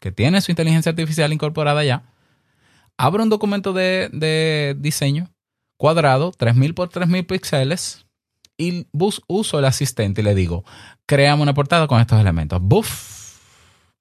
que 0.01 0.12
tiene 0.12 0.41
su 0.41 0.51
inteligencia 0.51 0.89
artificial 0.89 1.31
incorporada 1.31 1.86
ya. 1.86 2.03
Abro 2.98 3.24
un 3.24 3.29
documento 3.29 3.72
de, 3.72 4.10
de 4.12 4.75
diseño 4.77 5.29
cuadrado, 5.77 6.31
3000 6.31 6.74
por 6.74 6.89
3000 6.89 7.25
píxeles, 7.25 8.05
y 8.58 8.88
bus, 8.91 9.22
uso 9.27 9.60
el 9.60 9.65
asistente 9.65 10.20
y 10.20 10.24
le 10.25 10.36
digo, 10.36 10.65
créame 11.05 11.41
una 11.41 11.53
portada 11.53 11.88
con 11.88 12.01
estos 12.01 12.20
elementos. 12.20 12.60
Buff. 12.62 13.39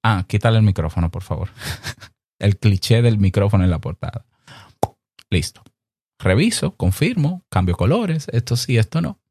Ah, 0.03 0.25
quítale 0.27 0.57
el 0.57 0.63
micrófono, 0.63 1.09
por 1.09 1.23
favor. 1.23 1.49
el 2.39 2.57
cliché 2.57 3.01
del 3.01 3.17
micrófono 3.17 3.63
en 3.63 3.69
la 3.69 3.79
portada. 3.79 4.25
Listo. 5.29 5.63
Reviso, 6.19 6.75
confirmo, 6.75 7.43
cambio 7.49 7.77
colores, 7.77 8.27
esto 8.33 8.57
sí, 8.57 8.77
esto 8.77 9.01
no 9.01 9.21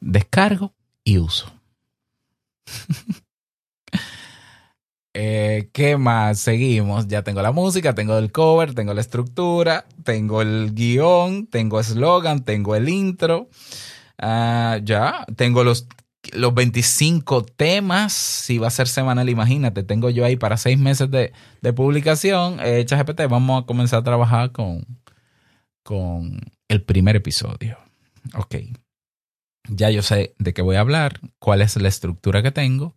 descargo 0.00 0.74
y 1.04 1.18
uso. 1.18 1.52
Eh, 5.22 5.68
¿Qué 5.74 5.98
más? 5.98 6.40
Seguimos. 6.40 7.06
Ya 7.06 7.22
tengo 7.22 7.42
la 7.42 7.52
música, 7.52 7.94
tengo 7.94 8.16
el 8.16 8.32
cover, 8.32 8.74
tengo 8.74 8.94
la 8.94 9.02
estructura, 9.02 9.84
tengo 10.02 10.40
el 10.40 10.74
guion, 10.74 11.46
tengo 11.46 11.78
eslogan, 11.78 12.42
tengo 12.42 12.74
el 12.74 12.88
intro. 12.88 13.50
Ah, 14.18 14.78
ya, 14.82 15.26
tengo 15.36 15.62
los, 15.62 15.88
los 16.32 16.54
25 16.54 17.44
temas. 17.44 18.14
Si 18.14 18.56
va 18.56 18.68
a 18.68 18.70
ser 18.70 18.88
semanal, 18.88 19.28
imagínate, 19.28 19.82
tengo 19.82 20.08
yo 20.08 20.24
ahí 20.24 20.36
para 20.36 20.56
seis 20.56 20.78
meses 20.78 21.10
de, 21.10 21.34
de 21.60 21.72
publicación. 21.74 22.56
Eh, 22.60 22.86
GPT, 22.88 23.28
vamos 23.28 23.62
a 23.62 23.66
comenzar 23.66 23.98
a 24.00 24.04
trabajar 24.04 24.52
con, 24.52 24.86
con 25.82 26.40
el 26.68 26.82
primer 26.82 27.16
episodio. 27.16 27.76
Ok 28.34 28.56
ya 29.68 29.90
yo 29.90 30.02
sé 30.02 30.34
de 30.38 30.52
qué 30.52 30.62
voy 30.62 30.76
a 30.76 30.80
hablar, 30.80 31.20
cuál 31.38 31.62
es 31.62 31.76
la 31.76 31.88
estructura 31.88 32.42
que 32.42 32.50
tengo. 32.50 32.96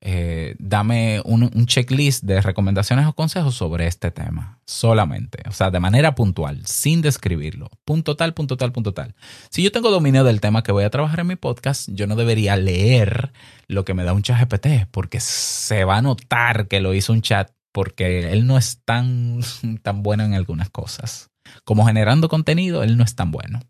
Eh, 0.00 0.54
dame 0.60 1.20
un, 1.24 1.50
checklist 1.66 2.22
de 2.22 2.40
recomendaciones 2.40 3.06
o 3.06 3.14
consejos 3.14 3.56
sobre 3.56 3.88
este 3.88 4.12
tema, 4.12 4.60
solamente, 4.64 5.42
o 5.48 5.52
sea, 5.52 5.72
de 5.72 5.80
manera 5.80 6.14
puntual, 6.14 6.64
sin 6.66 7.02
describirlo. 7.02 7.68
Punto 7.84 8.14
tal, 8.14 8.32
punto 8.32 8.56
tal, 8.56 8.70
punto 8.70 8.94
tal. 8.94 9.16
Si 9.50 9.62
yo 9.62 9.72
tengo 9.72 9.90
dominio 9.90 10.22
del 10.22 10.40
tema 10.40 10.62
que 10.62 10.70
voy 10.70 10.84
a 10.84 10.90
trabajar 10.90 11.20
en 11.20 11.26
mi 11.26 11.36
podcast, 11.36 11.88
yo 11.92 12.06
no 12.06 12.14
debería 12.14 12.56
leer 12.56 13.32
lo 13.66 13.84
que 13.84 13.94
me 13.94 14.04
da 14.04 14.12
un 14.12 14.22
chat 14.22 14.38
GPT, 14.38 14.88
porque 14.92 15.18
se 15.18 15.84
va 15.84 15.96
a 15.96 16.02
notar 16.02 16.68
que 16.68 16.80
lo 16.80 16.94
hizo 16.94 17.12
un 17.12 17.22
chat, 17.22 17.50
porque 17.72 18.30
él 18.32 18.46
no 18.46 18.56
es 18.56 18.80
tan, 18.84 19.40
tan 19.82 20.04
bueno 20.04 20.24
en 20.24 20.34
algunas 20.34 20.70
cosas. 20.70 21.30
Como 21.64 21.86
generando 21.86 22.28
contenido, 22.28 22.84
él 22.84 22.96
no 22.96 23.02
es 23.02 23.16
tan 23.16 23.32
bueno. 23.32 23.60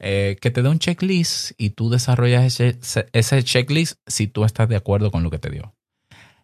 Eh, 0.00 0.36
que 0.40 0.50
te 0.50 0.62
dé 0.62 0.68
un 0.68 0.78
checklist 0.78 1.52
y 1.56 1.70
tú 1.70 1.88
desarrollas 1.88 2.60
ese, 2.60 3.44
checklist 3.44 4.00
si 4.06 4.26
tú 4.26 4.44
estás 4.44 4.68
de 4.68 4.76
acuerdo 4.76 5.10
con 5.10 5.22
lo 5.22 5.30
que 5.30 5.38
te 5.38 5.50
dio. 5.50 5.74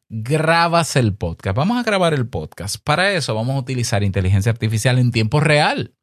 Grabas 0.08 0.96
el 0.96 1.14
podcast. 1.14 1.56
Vamos 1.56 1.78
a 1.78 1.82
grabar 1.82 2.14
el 2.14 2.26
podcast. 2.28 2.76
Para 2.82 3.12
eso 3.12 3.34
vamos 3.34 3.56
a 3.56 3.60
utilizar 3.60 4.02
inteligencia 4.02 4.50
artificial 4.50 4.98
en 4.98 5.10
tiempo 5.10 5.40
real. 5.40 5.94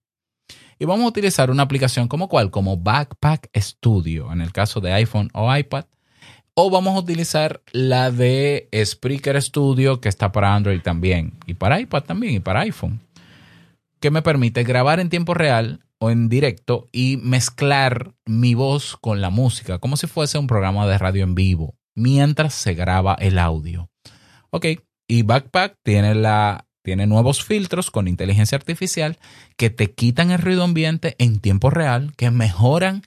Y 0.80 0.86
vamos 0.86 1.06
a 1.06 1.10
utilizar 1.10 1.50
una 1.50 1.64
aplicación 1.64 2.08
como 2.08 2.30
cuál, 2.30 2.52
como 2.52 2.78
Backpack 2.78 3.50
Studio, 3.58 4.32
en 4.32 4.42
el 4.42 4.52
caso 4.52 4.80
de 4.80 4.94
iPhone 4.94 5.30
o 5.34 5.54
iPad. 5.56 5.86
O 6.54 6.70
vamos 6.70 6.96
a 6.96 7.00
utilizar 7.00 7.62
la 7.72 8.12
de 8.12 8.70
Spreaker 8.84 9.42
Studio, 9.42 10.00
que 10.00 10.10
está 10.10 10.32
para 10.32 10.56
Android 10.56 10.82
también, 10.82 11.34
y 11.46 11.56
para 11.56 11.80
iPad 11.80 12.04
también, 12.04 12.36
y 12.36 12.40
para 12.40 12.62
iPhone, 12.62 13.00
que 14.00 14.12
me 14.12 14.22
permite 14.22 14.64
grabar 14.64 15.00
en 15.00 15.10
tiempo 15.10 15.34
real 15.34 15.87
o 16.00 16.12
en 16.12 16.30
directo 16.30 16.88
y 16.92 17.18
mezclar 17.18 18.14
mi 18.26 18.54
voz 18.54 18.98
con 18.98 19.22
la 19.22 19.30
música, 19.30 19.80
como 19.80 19.98
si 19.98 20.08
fuese 20.08 20.38
un 20.38 20.48
programa 20.48 20.88
de 20.88 20.98
radio 20.98 21.24
en 21.24 21.36
vivo, 21.36 21.76
mientras 21.96 22.54
se 22.54 22.74
graba 22.74 23.16
el 23.16 23.40
audio. 23.40 23.90
Ok, 24.52 24.66
y 25.08 25.24
Backpack 25.24 25.76
tiene, 25.84 26.16
la, 26.16 26.68
tiene 26.84 27.08
nuevos 27.08 27.44
filtros 27.44 27.92
con 27.92 28.08
inteligencia 28.08 28.58
artificial 28.58 29.18
que 29.58 29.70
te 29.70 29.94
quitan 29.94 30.32
el 30.32 30.40
ruido 30.40 30.64
ambiente 30.64 31.16
en 31.20 31.40
tiempo 31.40 31.70
real, 31.70 32.14
que 32.16 32.30
mejoran 32.32 33.04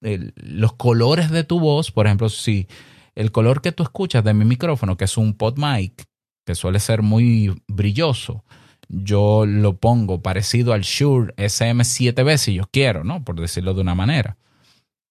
los 0.00 0.72
colores 0.74 1.30
de 1.30 1.44
tu 1.44 1.60
voz. 1.60 1.90
Por 1.90 2.06
ejemplo, 2.06 2.28
si 2.28 2.68
el 3.14 3.32
color 3.32 3.62
que 3.62 3.72
tú 3.72 3.82
escuchas 3.82 4.24
de 4.24 4.34
mi 4.34 4.44
micrófono, 4.44 4.96
que 4.96 5.04
es 5.04 5.16
un 5.16 5.34
pod 5.34 5.56
mic, 5.56 6.04
que 6.46 6.54
suele 6.54 6.80
ser 6.80 7.02
muy 7.02 7.54
brilloso, 7.68 8.44
yo 8.88 9.46
lo 9.46 9.76
pongo 9.76 10.22
parecido 10.22 10.72
al 10.72 10.82
Shure 10.82 11.34
SM7B 11.36 12.36
si 12.36 12.54
yo 12.54 12.64
quiero, 12.70 13.04
¿no? 13.04 13.24
Por 13.24 13.40
decirlo 13.40 13.74
de 13.74 13.80
una 13.80 13.94
manera. 13.94 14.36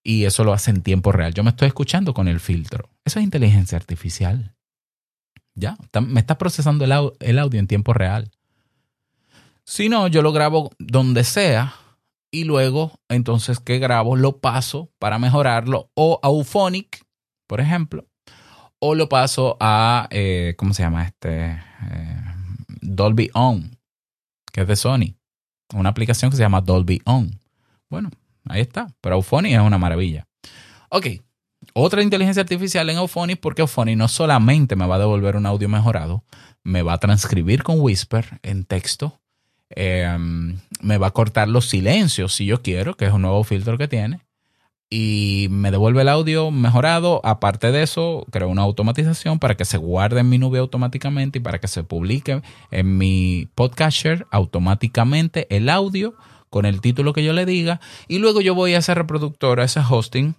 Y 0.04 0.26
eso 0.26 0.44
lo 0.44 0.54
hace 0.54 0.72
en 0.72 0.82
tiempo 0.82 1.12
real. 1.12 1.34
Yo 1.34 1.44
me 1.44 1.52
estoy 1.52 1.68
escuchando 1.68 2.14
con 2.14 2.28
el 2.28 2.40
filtro. 2.40 2.90
Eso 3.06 3.20
es 3.20 3.26
inteligencia 3.26 3.78
artificial. 3.78 4.54
Ya, 5.56 5.78
me 6.02 6.20
está 6.20 6.38
procesando 6.38 6.84
el, 6.84 7.40
audio 7.40 7.60
en 7.60 7.68
tiempo 7.68 7.94
real. 7.94 8.32
Si 9.66 9.88
no, 9.88 10.08
yo 10.08 10.22
lo 10.22 10.34
grabo 10.34 10.72
donde 10.80 11.24
sea 11.24 11.76
y 12.32 12.44
luego, 12.44 13.00
entonces, 13.08 13.60
¿qué 13.60 13.80
grabo? 13.80 14.16
Lo 14.16 14.40
paso 14.40 14.92
para 15.00 15.20
mejorarlo 15.20 15.92
o 15.94 16.20
a 16.24 16.30
Uphonic, 16.30 17.06
por 17.48 17.62
ejemplo, 17.62 18.08
o 18.80 18.96
lo 18.96 19.08
paso 19.08 19.56
a, 19.60 20.08
eh, 20.10 20.56
¿cómo 20.58 20.74
se 20.74 20.84
llama 20.84 21.06
este? 21.06 21.52
Eh, 21.52 22.33
Dolby 22.84 23.30
On, 23.34 23.78
que 24.52 24.62
es 24.62 24.68
de 24.68 24.76
Sony. 24.76 25.16
Una 25.74 25.90
aplicación 25.90 26.30
que 26.30 26.38
se 26.38 26.44
llama 26.44 26.62
Dolby 26.62 27.02
On. 27.06 27.40
Bueno, 27.90 28.12
ahí 28.46 28.62
está. 28.62 28.94
Pero 29.02 29.16
Auphonic 29.16 29.54
es 29.54 29.60
una 29.60 29.78
maravilla. 29.78 30.28
Ok, 30.90 31.08
otra 31.74 32.04
inteligencia 32.04 32.42
artificial 32.42 32.90
en 32.90 32.98
Auphonic 32.98 33.40
porque 33.40 33.62
Auphonic 33.62 33.98
no 33.98 34.08
solamente 34.08 34.76
me 34.76 34.86
va 34.86 34.96
a 34.96 35.00
devolver 35.00 35.36
un 35.36 35.46
audio 35.46 35.70
mejorado, 35.70 36.24
me 36.64 36.82
va 36.82 36.94
a 36.94 36.98
transcribir 37.00 37.64
con 37.64 37.80
Whisper 37.80 38.40
en 38.44 38.66
texto, 38.66 39.20
em, 39.70 40.60
me 40.82 40.98
va 40.98 41.08
a 41.08 41.12
cortar 41.12 41.48
los 41.48 41.70
silencios 41.70 42.34
si 42.34 42.46
yo 42.46 42.62
quiero, 42.62 42.96
que 42.96 43.06
es 43.06 43.14
un 43.14 43.24
nuevo 43.24 43.44
filtro 43.44 43.78
que 43.78 43.88
tiene, 43.88 44.20
y 44.96 45.48
me 45.50 45.72
devuelve 45.72 46.04
el 46.04 46.10
audio 46.10 46.52
mejorado. 46.52 47.20
Aparte 47.24 47.72
de 47.72 47.82
eso, 47.82 48.28
creo 48.30 48.48
una 48.48 48.62
automatización 48.62 49.40
para 49.40 49.58
que 49.58 49.66
se 49.66 49.78
guarde 49.78 50.20
en 50.20 50.30
mi 50.30 50.38
nube 50.38 50.60
automáticamente 50.60 51.40
y 51.40 51.42
para 51.42 51.60
que 51.60 51.68
se 51.68 51.84
publique 51.84 52.44
en 52.70 52.98
mi 53.00 53.50
podcaster 53.56 54.28
automáticamente 54.30 55.48
el 55.50 55.70
audio 55.70 56.14
con 56.52 56.68
el 56.68 56.80
título 56.80 57.12
que 57.12 57.24
yo 57.24 57.34
le 57.34 57.48
diga. 57.48 57.82
Y 58.08 58.20
luego 58.20 58.40
yo 58.40 58.54
voy 58.54 58.76
a 58.76 58.78
ese 58.78 58.94
reproductor, 58.94 59.62
a 59.62 59.64
ese 59.64 59.80
hosting 59.80 60.36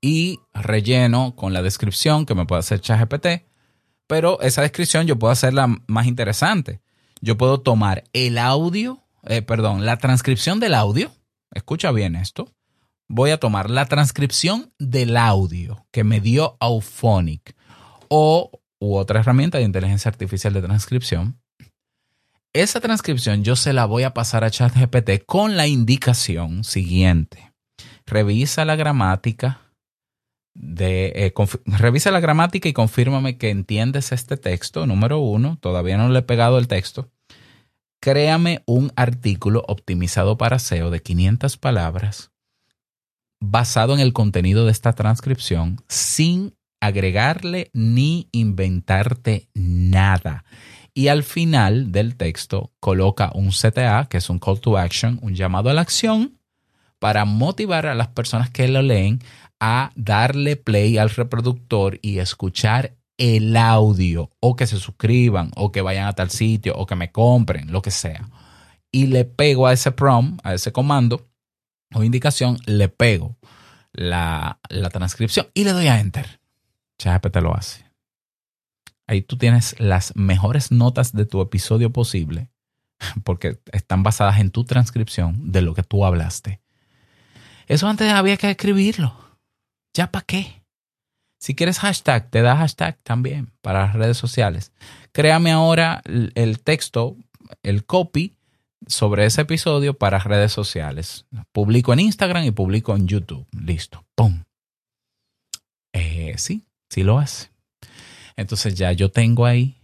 y 0.00 0.38
relleno 0.54 1.34
con 1.34 1.52
la 1.52 1.60
descripción 1.60 2.26
que 2.26 2.36
me 2.36 2.46
puede 2.46 2.60
hacer 2.60 2.80
ChatGPT. 2.80 3.26
Pero 4.06 4.40
esa 4.40 4.62
descripción 4.62 5.08
yo 5.08 5.18
puedo 5.18 5.32
hacerla 5.32 5.66
más 5.88 6.06
interesante. 6.06 6.80
Yo 7.20 7.36
puedo 7.36 7.60
tomar 7.60 8.04
el 8.12 8.38
audio, 8.38 9.02
eh, 9.24 9.42
perdón, 9.42 9.84
la 9.84 9.96
transcripción 9.96 10.60
del 10.60 10.74
audio. 10.74 11.10
Escucha 11.50 11.90
bien 11.90 12.14
esto 12.14 12.54
voy 13.08 13.30
a 13.30 13.40
tomar 13.40 13.70
la 13.70 13.86
transcripción 13.86 14.72
del 14.78 15.16
audio 15.16 15.86
que 15.90 16.04
me 16.04 16.20
dio 16.20 16.56
Auphonic 16.60 17.56
o 18.08 18.50
u 18.78 18.94
otra 18.96 19.20
herramienta 19.20 19.58
de 19.58 19.64
inteligencia 19.64 20.08
artificial 20.08 20.52
de 20.52 20.62
transcripción. 20.62 21.40
Esa 22.52 22.80
transcripción 22.80 23.42
yo 23.42 23.56
se 23.56 23.72
la 23.72 23.86
voy 23.86 24.04
a 24.04 24.14
pasar 24.14 24.44
a 24.44 24.50
ChatGPT 24.50 25.24
con 25.26 25.56
la 25.56 25.66
indicación 25.66 26.64
siguiente. 26.64 27.52
revisa 28.06 28.64
la 28.64 28.76
gramática. 28.76 29.60
Eh, 30.78 31.32
revisa 31.66 32.10
la 32.10 32.20
gramática 32.20 32.68
y 32.68 32.72
confírmame 32.72 33.36
que 33.36 33.50
entiendes 33.50 34.12
este 34.12 34.36
texto. 34.36 34.86
Número 34.86 35.18
uno, 35.18 35.58
todavía 35.60 35.98
no 35.98 36.08
le 36.08 36.20
he 36.20 36.22
pegado 36.22 36.58
el 36.58 36.68
texto. 36.68 37.10
Créame 38.00 38.62
un 38.66 38.92
artículo 38.96 39.64
optimizado 39.68 40.38
para 40.38 40.58
SEO 40.58 40.90
de 40.90 41.02
500 41.02 41.56
palabras 41.58 42.32
basado 43.40 43.94
en 43.94 44.00
el 44.00 44.12
contenido 44.12 44.64
de 44.64 44.72
esta 44.72 44.92
transcripción 44.94 45.80
sin 45.88 46.54
agregarle 46.80 47.70
ni 47.72 48.28
inventarte 48.32 49.48
nada. 49.54 50.44
Y 50.94 51.08
al 51.08 51.22
final 51.22 51.92
del 51.92 52.16
texto 52.16 52.72
coloca 52.80 53.30
un 53.34 53.50
CTA, 53.50 54.08
que 54.08 54.16
es 54.16 54.30
un 54.30 54.38
call 54.38 54.60
to 54.60 54.76
action, 54.76 55.18
un 55.22 55.34
llamado 55.34 55.70
a 55.70 55.74
la 55.74 55.80
acción, 55.80 56.38
para 56.98 57.24
motivar 57.24 57.86
a 57.86 57.94
las 57.94 58.08
personas 58.08 58.50
que 58.50 58.66
lo 58.66 58.82
leen 58.82 59.20
a 59.60 59.92
darle 59.94 60.56
play 60.56 60.98
al 60.98 61.10
reproductor 61.10 61.98
y 62.02 62.18
escuchar 62.18 62.96
el 63.16 63.56
audio 63.56 64.30
o 64.40 64.56
que 64.56 64.66
se 64.66 64.78
suscriban 64.78 65.50
o 65.56 65.72
que 65.72 65.82
vayan 65.82 66.06
a 66.06 66.12
tal 66.14 66.30
sitio 66.30 66.74
o 66.76 66.86
que 66.86 66.96
me 66.96 67.12
compren, 67.12 67.72
lo 67.72 67.82
que 67.82 67.90
sea. 67.90 68.28
Y 68.90 69.06
le 69.06 69.24
pego 69.24 69.66
a 69.66 69.72
ese 69.72 69.92
prompt, 69.92 70.40
a 70.44 70.54
ese 70.54 70.72
comando 70.72 71.27
o 71.94 72.04
indicación, 72.04 72.58
le 72.66 72.88
pego 72.88 73.36
la, 73.92 74.60
la 74.68 74.90
transcripción 74.90 75.48
y 75.54 75.64
le 75.64 75.72
doy 75.72 75.88
a 75.88 76.00
enter. 76.00 76.40
ChatGPT 76.98 77.36
lo 77.36 77.56
hace. 77.56 77.84
Ahí 79.06 79.22
tú 79.22 79.38
tienes 79.38 79.78
las 79.80 80.14
mejores 80.16 80.70
notas 80.70 81.12
de 81.12 81.24
tu 81.24 81.40
episodio 81.40 81.90
posible 81.90 82.50
porque 83.24 83.60
están 83.72 84.02
basadas 84.02 84.38
en 84.38 84.50
tu 84.50 84.64
transcripción 84.64 85.50
de 85.50 85.62
lo 85.62 85.74
que 85.74 85.82
tú 85.82 86.04
hablaste. 86.04 86.60
Eso 87.66 87.88
antes 87.88 88.10
había 88.12 88.36
que 88.36 88.50
escribirlo. 88.50 89.14
¿Ya 89.94 90.10
para 90.10 90.24
qué? 90.24 90.62
Si 91.38 91.54
quieres 91.54 91.78
hashtag, 91.78 92.30
te 92.30 92.42
da 92.42 92.56
hashtag 92.56 92.98
también 93.02 93.52
para 93.60 93.86
las 93.86 93.94
redes 93.94 94.16
sociales. 94.16 94.72
Créame 95.12 95.52
ahora 95.52 96.02
el 96.04 96.60
texto, 96.60 97.16
el 97.62 97.84
copy 97.84 98.37
sobre 98.88 99.26
ese 99.26 99.42
episodio 99.42 99.94
para 99.94 100.18
redes 100.18 100.52
sociales. 100.52 101.26
Publico 101.52 101.92
en 101.92 102.00
Instagram 102.00 102.44
y 102.44 102.50
publico 102.50 102.96
en 102.96 103.06
YouTube. 103.06 103.46
Listo. 103.52 104.04
¡Pum! 104.14 104.42
Eh, 105.92 106.34
sí, 106.36 106.66
sí 106.88 107.02
lo 107.02 107.18
hace. 107.18 107.50
Entonces 108.36 108.74
ya 108.74 108.92
yo 108.92 109.10
tengo 109.10 109.46
ahí 109.46 109.76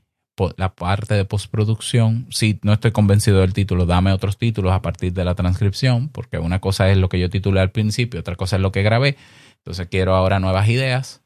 la 0.57 0.75
parte 0.75 1.15
de 1.15 1.25
postproducción. 1.25 2.27
Si 2.31 2.59
no 2.63 2.73
estoy 2.73 2.93
convencido 2.93 3.41
del 3.41 3.53
título, 3.53 3.87
dame 3.87 4.13
otros 4.13 4.37
títulos 4.37 4.73
a 4.73 4.83
partir 4.83 5.13
de 5.13 5.25
la 5.25 5.35
transcripción, 5.35 6.09
porque 6.09 6.39
una 6.39 6.61
cosa 6.61 6.91
es 6.91 6.99
lo 6.99 7.09
que 7.09 7.21
yo 7.21 7.31
titulé 7.31 7.61
al 7.61 7.71
principio, 7.71 8.21
otra 8.21 8.37
cosa 8.37 8.57
es 8.57 8.63
lo 8.63 8.73
que 8.73 8.83
grabé. 8.83 9.17
Entonces 9.59 9.89
quiero 9.89 10.15
ahora 10.15 10.41
nuevas 10.41 10.69
ideas. 10.69 11.23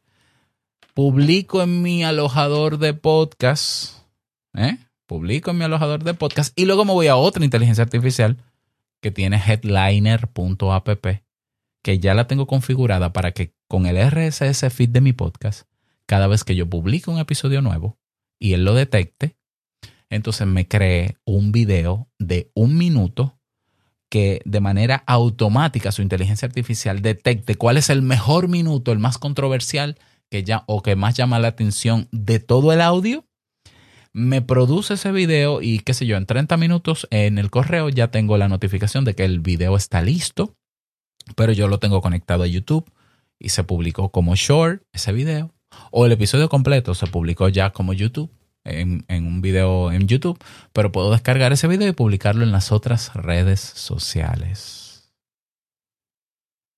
Publico 0.94 1.62
en 1.62 1.82
mi 1.82 2.04
alojador 2.04 2.78
de 2.78 2.92
podcast. 2.92 3.98
¿eh? 4.54 4.78
Publico 5.08 5.50
en 5.50 5.56
mi 5.56 5.64
alojador 5.64 6.04
de 6.04 6.12
podcast 6.12 6.52
y 6.54 6.66
luego 6.66 6.84
me 6.84 6.92
voy 6.92 7.06
a 7.06 7.16
otra 7.16 7.42
inteligencia 7.42 7.82
artificial 7.82 8.36
que 9.00 9.10
tiene 9.10 9.38
headliner.app, 9.38 11.06
que 11.82 11.98
ya 11.98 12.12
la 12.12 12.26
tengo 12.26 12.46
configurada 12.46 13.14
para 13.14 13.32
que 13.32 13.54
con 13.68 13.86
el 13.86 13.96
RSS 13.96 14.70
feed 14.70 14.90
de 14.90 15.00
mi 15.00 15.14
podcast, 15.14 15.66
cada 16.04 16.26
vez 16.26 16.44
que 16.44 16.54
yo 16.54 16.68
publique 16.68 17.10
un 17.10 17.18
episodio 17.18 17.62
nuevo 17.62 17.96
y 18.38 18.52
él 18.52 18.66
lo 18.66 18.74
detecte, 18.74 19.38
entonces 20.10 20.46
me 20.46 20.68
cree 20.68 21.16
un 21.24 21.52
video 21.52 22.10
de 22.18 22.50
un 22.52 22.76
minuto 22.76 23.40
que 24.10 24.42
de 24.44 24.60
manera 24.60 25.04
automática 25.06 25.90
su 25.90 26.02
inteligencia 26.02 26.44
artificial 26.44 27.00
detecte 27.00 27.54
cuál 27.54 27.78
es 27.78 27.88
el 27.88 28.02
mejor 28.02 28.48
minuto, 28.48 28.92
el 28.92 28.98
más 28.98 29.16
controversial 29.16 29.96
que 30.28 30.44
ya, 30.44 30.64
o 30.66 30.82
que 30.82 30.96
más 30.96 31.14
llama 31.14 31.38
la 31.38 31.48
atención 31.48 32.08
de 32.12 32.40
todo 32.40 32.74
el 32.74 32.82
audio, 32.82 33.24
me 34.12 34.42
produce 34.42 34.94
ese 34.94 35.12
video 35.12 35.62
y 35.62 35.80
qué 35.80 35.94
sé 35.94 36.06
yo, 36.06 36.16
en 36.16 36.26
30 36.26 36.56
minutos 36.56 37.06
en 37.10 37.38
el 37.38 37.50
correo 37.50 37.88
ya 37.88 38.10
tengo 38.10 38.36
la 38.36 38.48
notificación 38.48 39.04
de 39.04 39.14
que 39.14 39.24
el 39.24 39.40
video 39.40 39.76
está 39.76 40.02
listo, 40.02 40.56
pero 41.36 41.52
yo 41.52 41.68
lo 41.68 41.78
tengo 41.78 42.00
conectado 42.00 42.44
a 42.44 42.46
YouTube 42.46 42.90
y 43.38 43.50
se 43.50 43.64
publicó 43.64 44.10
como 44.10 44.34
short 44.34 44.82
ese 44.92 45.12
video, 45.12 45.54
o 45.90 46.06
el 46.06 46.12
episodio 46.12 46.48
completo 46.48 46.94
se 46.94 47.06
publicó 47.06 47.48
ya 47.48 47.70
como 47.70 47.92
YouTube. 47.92 48.30
En, 48.64 49.06
un 49.08 49.40
video 49.40 49.90
en 49.92 50.06
YouTube, 50.08 50.38
pero 50.74 50.92
puedo 50.92 51.10
descargar 51.10 51.52
ese 51.52 51.66
video 51.68 51.88
y 51.88 51.92
publicarlo 51.92 52.42
en 52.42 52.52
las 52.52 52.70
otras 52.70 53.14
redes 53.14 53.60
sociales. 53.60 55.10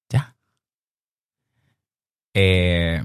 Ya. 0.08 0.36
Eh, 2.32 3.02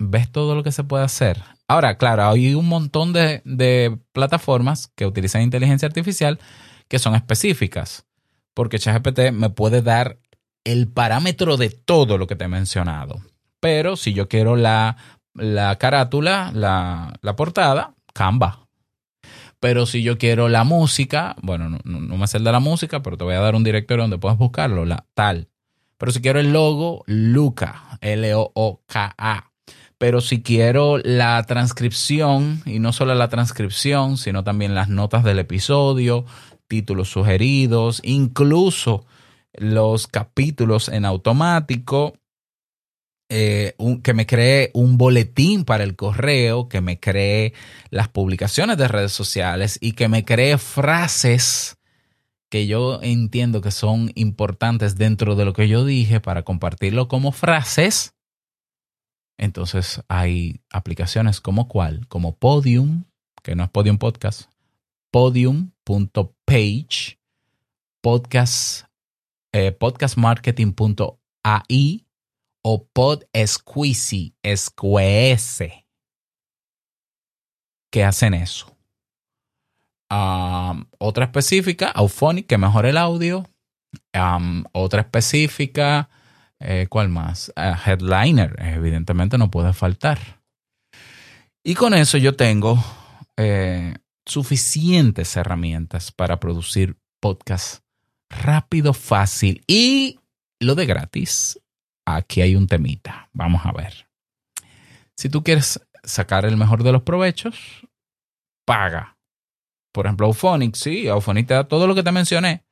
¿Ves 0.00 0.32
todo 0.32 0.56
lo 0.56 0.64
que 0.64 0.72
se 0.72 0.82
puede 0.82 1.04
hacer? 1.04 1.57
Ahora, 1.68 1.98
claro, 1.98 2.26
hay 2.26 2.54
un 2.54 2.66
montón 2.66 3.12
de, 3.12 3.98
plataformas 4.12 4.90
que 4.96 5.06
utilizan 5.06 5.42
inteligencia 5.42 5.86
artificial 5.86 6.38
que 6.88 6.98
son 6.98 7.14
específicas, 7.14 8.06
porque 8.54 8.78
ChatGPT 8.78 9.32
me 9.32 9.50
puede 9.50 9.82
dar 9.82 10.18
el 10.64 10.88
parámetro 10.88 11.58
de 11.58 11.68
todo 11.68 12.16
lo 12.16 12.26
que 12.26 12.36
te 12.36 12.44
he 12.44 12.48
mencionado. 12.48 13.20
Pero 13.60 13.96
si 13.96 14.14
yo 14.14 14.28
quiero 14.28 14.56
la, 14.56 14.96
carátula, 15.78 16.50
la, 16.54 17.36
portada, 17.36 17.94
Canva. 18.14 18.66
Pero 19.60 19.84
si 19.84 20.02
yo 20.02 20.16
quiero 20.16 20.48
la 20.48 20.64
música, 20.64 21.36
bueno, 21.42 21.68
no, 21.68 21.80
no, 21.84 22.16
me 22.16 22.26
sé 22.28 22.38
el 22.38 22.44
de 22.44 22.52
la 22.52 22.60
música, 22.60 23.02
pero 23.02 23.18
te 23.18 23.24
voy 23.24 23.34
a 23.34 23.40
dar 23.40 23.54
un 23.54 23.64
directorio 23.64 24.04
donde 24.04 24.16
puedes 24.18 24.38
buscarlo, 24.38 24.86
la 24.86 25.04
tal. 25.14 25.48
Pero 25.98 26.12
si 26.12 26.22
quiero 26.22 26.40
el 26.40 26.52
logo, 26.52 27.02
Luca, 27.06 27.98
L-O-O-K-A. 28.00 29.47
Pero 29.98 30.20
si 30.20 30.42
quiero 30.42 30.98
la 30.98 31.42
transcripción, 31.42 32.62
y 32.64 32.78
no 32.78 32.92
solo 32.92 33.14
la 33.14 33.28
transcripción, 33.28 34.16
sino 34.16 34.44
también 34.44 34.74
las 34.74 34.88
notas 34.88 35.24
del 35.24 35.40
episodio, 35.40 36.24
títulos 36.68 37.10
sugeridos, 37.10 38.00
incluso 38.04 39.04
los 39.54 40.06
capítulos 40.06 40.88
en 40.88 41.04
automático, 41.04 42.14
eh, 43.30 43.74
que 44.02 44.14
me 44.14 44.26
cree 44.26 44.70
un 44.72 44.96
boletín 44.96 45.64
para 45.64 45.84
el 45.84 45.96
correo, 45.96 46.68
que 46.68 46.80
me 46.80 46.98
cree 46.98 47.52
las 47.90 48.08
publicaciones 48.08 48.78
de 48.78 48.88
redes 48.88 49.12
sociales 49.12 49.78
y 49.82 49.92
que 49.92 50.08
me 50.08 50.24
cree 50.24 50.56
frases 50.58 51.76
que 52.48 52.66
yo 52.66 53.00
entiendo 53.02 53.60
que 53.60 53.70
son 53.70 54.12
importantes 54.14 54.96
dentro 54.96 55.34
de 55.34 55.44
lo 55.44 55.52
que 55.52 55.68
yo 55.68 55.84
dije 55.84 56.20
para 56.20 56.42
compartirlo 56.42 57.08
como 57.08 57.32
frases 57.32 58.14
entonces 59.38 60.02
hay 60.08 60.60
aplicaciones 60.70 61.40
como 61.40 61.68
cuál, 61.68 62.06
como 62.08 62.36
Podium, 62.36 63.04
que 63.42 63.54
no 63.54 63.64
es 63.64 63.70
Podium 63.70 63.96
Podcast, 63.98 64.50
podium.page, 65.10 67.18
podcast, 68.02 68.84
eh, 69.52 69.72
podcastmarketing.ai 69.72 72.04
o 72.62 72.86
PodSqueezy, 72.86 74.34
Squeeze, 74.56 75.86
que 77.90 78.04
hacen 78.04 78.34
eso. 78.34 78.76
otra 80.98 81.24
específica, 81.26 81.90
Auphonic, 81.90 82.46
que 82.46 82.58
mejora 82.58 82.90
el 82.90 82.96
audio. 82.96 83.44
otra 84.72 85.02
específica, 85.02 86.08
eh, 86.60 86.86
¿Cuál 86.88 87.08
más? 87.08 87.52
Eh, 87.56 87.74
headliner, 87.86 88.56
evidentemente 88.58 89.38
no 89.38 89.50
puede 89.50 89.72
faltar. 89.72 90.18
Y 91.64 91.74
con 91.74 91.94
eso 91.94 92.18
yo 92.18 92.34
tengo 92.34 92.82
eh, 93.36 93.94
suficientes 94.26 95.36
herramientas 95.36 96.12
para 96.12 96.40
producir 96.40 96.96
podcast 97.20 97.82
rápido, 98.30 98.92
fácil 98.92 99.62
y 99.66 100.18
lo 100.60 100.74
de 100.74 100.86
gratis. 100.86 101.60
Aquí 102.06 102.40
hay 102.40 102.56
un 102.56 102.66
temita. 102.66 103.28
Vamos 103.32 103.64
a 103.64 103.72
ver. 103.72 104.08
Si 105.16 105.28
tú 105.28 105.42
quieres 105.42 105.80
sacar 106.04 106.44
el 106.44 106.56
mejor 106.56 106.82
de 106.82 106.92
los 106.92 107.02
provechos, 107.02 107.86
paga. 108.64 109.16
Por 109.92 110.06
ejemplo, 110.06 110.26
Auphonic, 110.26 110.74
sí, 110.74 111.08
Auphonic 111.08 111.48
te 111.48 111.54
da 111.54 111.64
todo 111.68 111.86
lo 111.86 111.94
que 111.94 112.02
te 112.02 112.12
mencioné. 112.12 112.64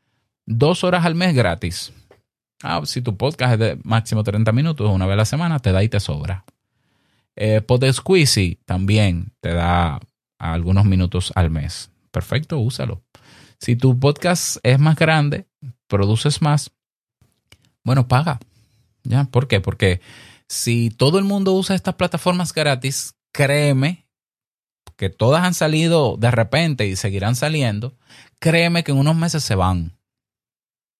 Dos 0.47 0.85
horas 0.85 1.05
al 1.05 1.15
mes 1.15 1.35
gratis. 1.35 1.93
Ah, 2.63 2.81
si 2.85 3.03
tu 3.03 3.17
podcast 3.17 3.55
es 3.55 3.59
de 3.59 3.79
máximo 3.85 4.25
30 4.25 4.51
minutos, 4.53 4.91
una 4.91 5.07
vez 5.07 5.15
a 5.15 5.17
la 5.17 5.25
semana, 5.25 5.59
te 5.59 5.73
da 5.73 5.83
y 5.83 5.89
te 5.89 6.01
sobra. 6.01 6.45
Eh, 7.37 7.63
Squeezy 7.93 8.59
también 8.65 9.33
te 9.41 9.53
da 9.53 10.01
algunos 10.39 10.85
minutos 10.87 11.33
al 11.35 11.51
mes. 11.51 11.91
Perfecto, 12.11 12.59
úsalo. 12.59 13.03
Si 13.61 13.77
tu 13.77 13.99
podcast 13.99 14.57
es 14.63 14.79
más 14.79 14.97
grande, 14.97 15.47
produces 15.87 16.41
más, 16.41 16.71
bueno, 17.85 18.09
paga. 18.09 18.41
¿Ya? 19.05 19.25
¿Por 19.25 19.49
qué? 19.49 19.61
Porque 19.61 20.01
si 20.49 20.91
todo 20.91 21.19
el 21.19 21.25
mundo 21.25 21.53
usa 21.53 21.77
estas 21.77 21.95
plataformas 21.95 22.53
gratis, 22.53 23.15
créeme 23.33 24.07
que 24.97 25.11
todas 25.11 25.45
han 25.45 25.55
salido 25.55 26.17
de 26.17 26.31
repente 26.31 26.87
y 26.87 26.97
seguirán 26.97 27.37
saliendo, 27.37 27.95
créeme 28.41 28.83
que 28.83 28.93
en 28.93 28.99
unos 28.99 29.15
meses 29.15 29.45
se 29.45 29.55
van 29.55 29.93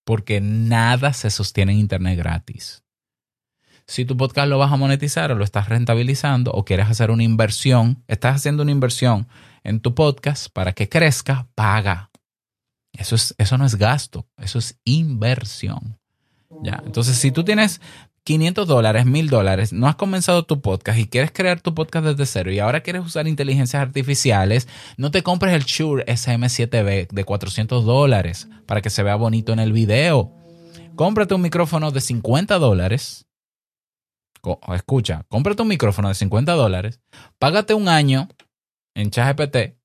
porque 0.07 0.41
nada 0.41 1.13
se 1.13 1.31
sostiene 1.31 1.73
en 1.73 1.81
Internet 1.81 2.17
gratis. 2.17 2.85
Si 3.89 4.05
tu 4.05 4.17
podcast 4.17 4.49
lo 4.49 4.57
vas 4.57 4.73
a 4.73 4.77
monetizar 4.77 5.33
o 5.33 5.35
lo 5.35 5.43
estás 5.43 5.69
rentabilizando 5.69 6.53
o 6.53 6.65
quieres 6.65 6.89
hacer 6.89 7.11
una 7.11 7.25
inversión, 7.25 8.05
estás 8.07 8.37
haciendo 8.37 8.63
una 8.63 8.71
inversión 8.71 9.27
en 9.65 9.81
tu 9.81 9.97
podcast 9.97 10.47
para 10.53 10.73
que 10.75 10.89
crezca, 10.89 11.49
paga. 11.57 12.11
Eso, 12.93 13.17
es, 13.17 13.35
eso 13.37 13.59
no 13.59 13.67
es 13.67 13.75
gasto, 13.75 14.29
eso 14.39 14.61
es 14.61 14.79
inversión. 14.85 15.99
¿Ya? 16.63 16.81
Entonces, 16.87 17.17
si 17.17 17.33
tú 17.33 17.43
tienes 17.43 17.81
500 18.27 18.67
dólares, 18.67 19.07
1000 19.07 19.31
dólares, 19.31 19.73
no 19.73 19.87
has 19.87 19.95
comenzado 19.95 20.45
tu 20.45 20.61
podcast 20.61 20.99
y 20.99 21.07
quieres 21.07 21.31
crear 21.31 21.61
tu 21.61 21.77
podcast 21.77 22.07
desde 22.07 22.27
cero 22.27 22.51
y 22.51 22.59
ahora 22.59 22.81
quieres 22.81 23.07
usar 23.07 23.29
inteligencias 23.29 23.81
artificiales, 23.81 24.67
no 24.97 25.13
te 25.13 25.23
compres 25.23 25.55
el 25.55 25.63
Shure 25.63 26.05
SM7B 26.07 27.07
de 27.09 27.25
400 27.25 27.85
dólares 27.85 28.49
para 28.67 28.83
que 28.83 28.91
se 28.91 29.05
vea 29.05 29.15
bonito 29.15 29.53
en 29.53 29.61
el 29.61 29.73
video. 29.73 30.33
Cómprate 30.97 31.35
un 31.35 31.43
micrófono 31.43 31.93
de 31.93 32.01
50 32.01 32.59
dólares. 32.59 33.29
Escucha, 34.75 35.25
cómprate 35.29 35.63
un 35.63 35.69
micrófono 35.69 36.09
de 36.09 36.15
50 36.17 36.53
dólares, 36.55 37.01
págate 37.39 37.75
un 37.75 37.89
año 37.89 38.29
en 38.97 39.11
ChatGPT, 39.11 39.77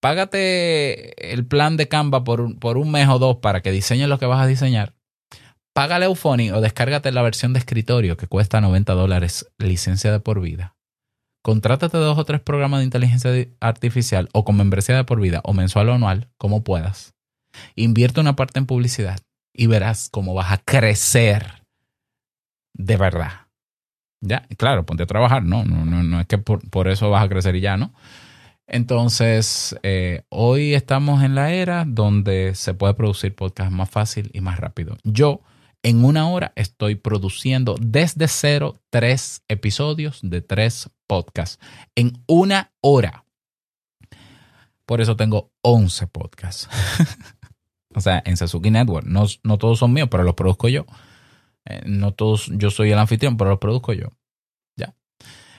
págate 0.00 1.32
el 1.32 1.46
plan 1.46 1.78
de 1.78 1.88
Canva 1.88 2.24
por, 2.24 2.58
por 2.58 2.76
un 2.76 2.90
mes 2.90 3.08
o 3.08 3.18
dos 3.18 3.36
para 3.36 3.62
que 3.62 3.70
diseñes 3.70 4.10
lo 4.10 4.18
que 4.18 4.26
vas 4.26 4.42
a 4.42 4.46
diseñar 4.46 4.95
Págale 5.76 6.06
Euphony 6.06 6.52
o 6.52 6.62
descárgate 6.62 7.12
la 7.12 7.20
versión 7.20 7.52
de 7.52 7.58
escritorio 7.58 8.16
que 8.16 8.26
cuesta 8.26 8.62
90 8.62 8.94
dólares, 8.94 9.52
licencia 9.58 10.10
de 10.10 10.20
por 10.20 10.40
vida. 10.40 10.74
Contrátate 11.42 11.98
dos 11.98 12.16
o 12.16 12.24
tres 12.24 12.40
programas 12.40 12.80
de 12.80 12.86
inteligencia 12.86 13.30
artificial 13.60 14.30
o 14.32 14.42
con 14.42 14.56
membresía 14.56 14.96
de 14.96 15.04
por 15.04 15.20
vida 15.20 15.42
o 15.44 15.52
mensual 15.52 15.90
o 15.90 15.92
anual, 15.92 16.30
como 16.38 16.64
puedas. 16.64 17.12
Invierte 17.74 18.22
una 18.22 18.36
parte 18.36 18.58
en 18.58 18.64
publicidad 18.64 19.20
y 19.52 19.66
verás 19.66 20.08
cómo 20.10 20.32
vas 20.32 20.50
a 20.50 20.56
crecer 20.56 21.62
de 22.72 22.96
verdad. 22.96 23.48
Ya, 24.22 24.46
claro, 24.56 24.86
ponte 24.86 25.02
a 25.02 25.06
trabajar, 25.06 25.42
no, 25.42 25.66
no, 25.66 25.84
no, 25.84 26.02
no 26.02 26.20
es 26.20 26.26
que 26.26 26.38
por, 26.38 26.88
eso 26.88 27.10
vas 27.10 27.22
a 27.22 27.28
crecer 27.28 27.54
y 27.54 27.60
ya, 27.60 27.76
¿no? 27.76 27.92
Entonces, 28.66 29.76
eh, 29.82 30.22
hoy 30.30 30.72
estamos 30.72 31.22
en 31.22 31.34
la 31.34 31.52
era 31.52 31.84
donde 31.86 32.54
se 32.54 32.72
puede 32.72 32.94
producir 32.94 33.34
podcast 33.34 33.70
más 33.70 33.90
fácil 33.90 34.30
y 34.32 34.40
más 34.40 34.58
rápido. 34.58 34.96
Yo 35.04 35.42
en 35.86 36.04
una 36.04 36.28
hora 36.28 36.52
estoy 36.56 36.96
produciendo 36.96 37.76
desde 37.80 38.26
cero 38.26 38.74
tres 38.90 39.44
episodios 39.46 40.18
de 40.20 40.40
tres 40.40 40.90
podcasts. 41.06 41.64
En 41.94 42.24
una 42.26 42.72
hora. 42.80 43.24
Por 44.84 45.00
eso 45.00 45.14
tengo 45.14 45.52
11 45.62 46.08
podcasts. 46.08 46.68
o 47.94 48.00
sea, 48.00 48.20
en 48.26 48.36
Sasuke 48.36 48.72
Network. 48.72 49.06
No, 49.06 49.26
no, 49.44 49.58
todos 49.58 49.78
son 49.78 49.92
míos, 49.92 50.08
pero 50.10 50.24
los 50.24 50.34
produzco 50.34 50.68
yo. 50.68 50.86
Eh, 51.66 51.82
no 51.86 52.12
todos, 52.12 52.50
yo 52.52 52.70
soy 52.70 52.90
el 52.90 52.98
anfitrión, 52.98 53.36
pero 53.36 53.50
los 53.50 53.60
produzco 53.60 53.92
yo. 53.92 54.08
Ya. 54.74 54.96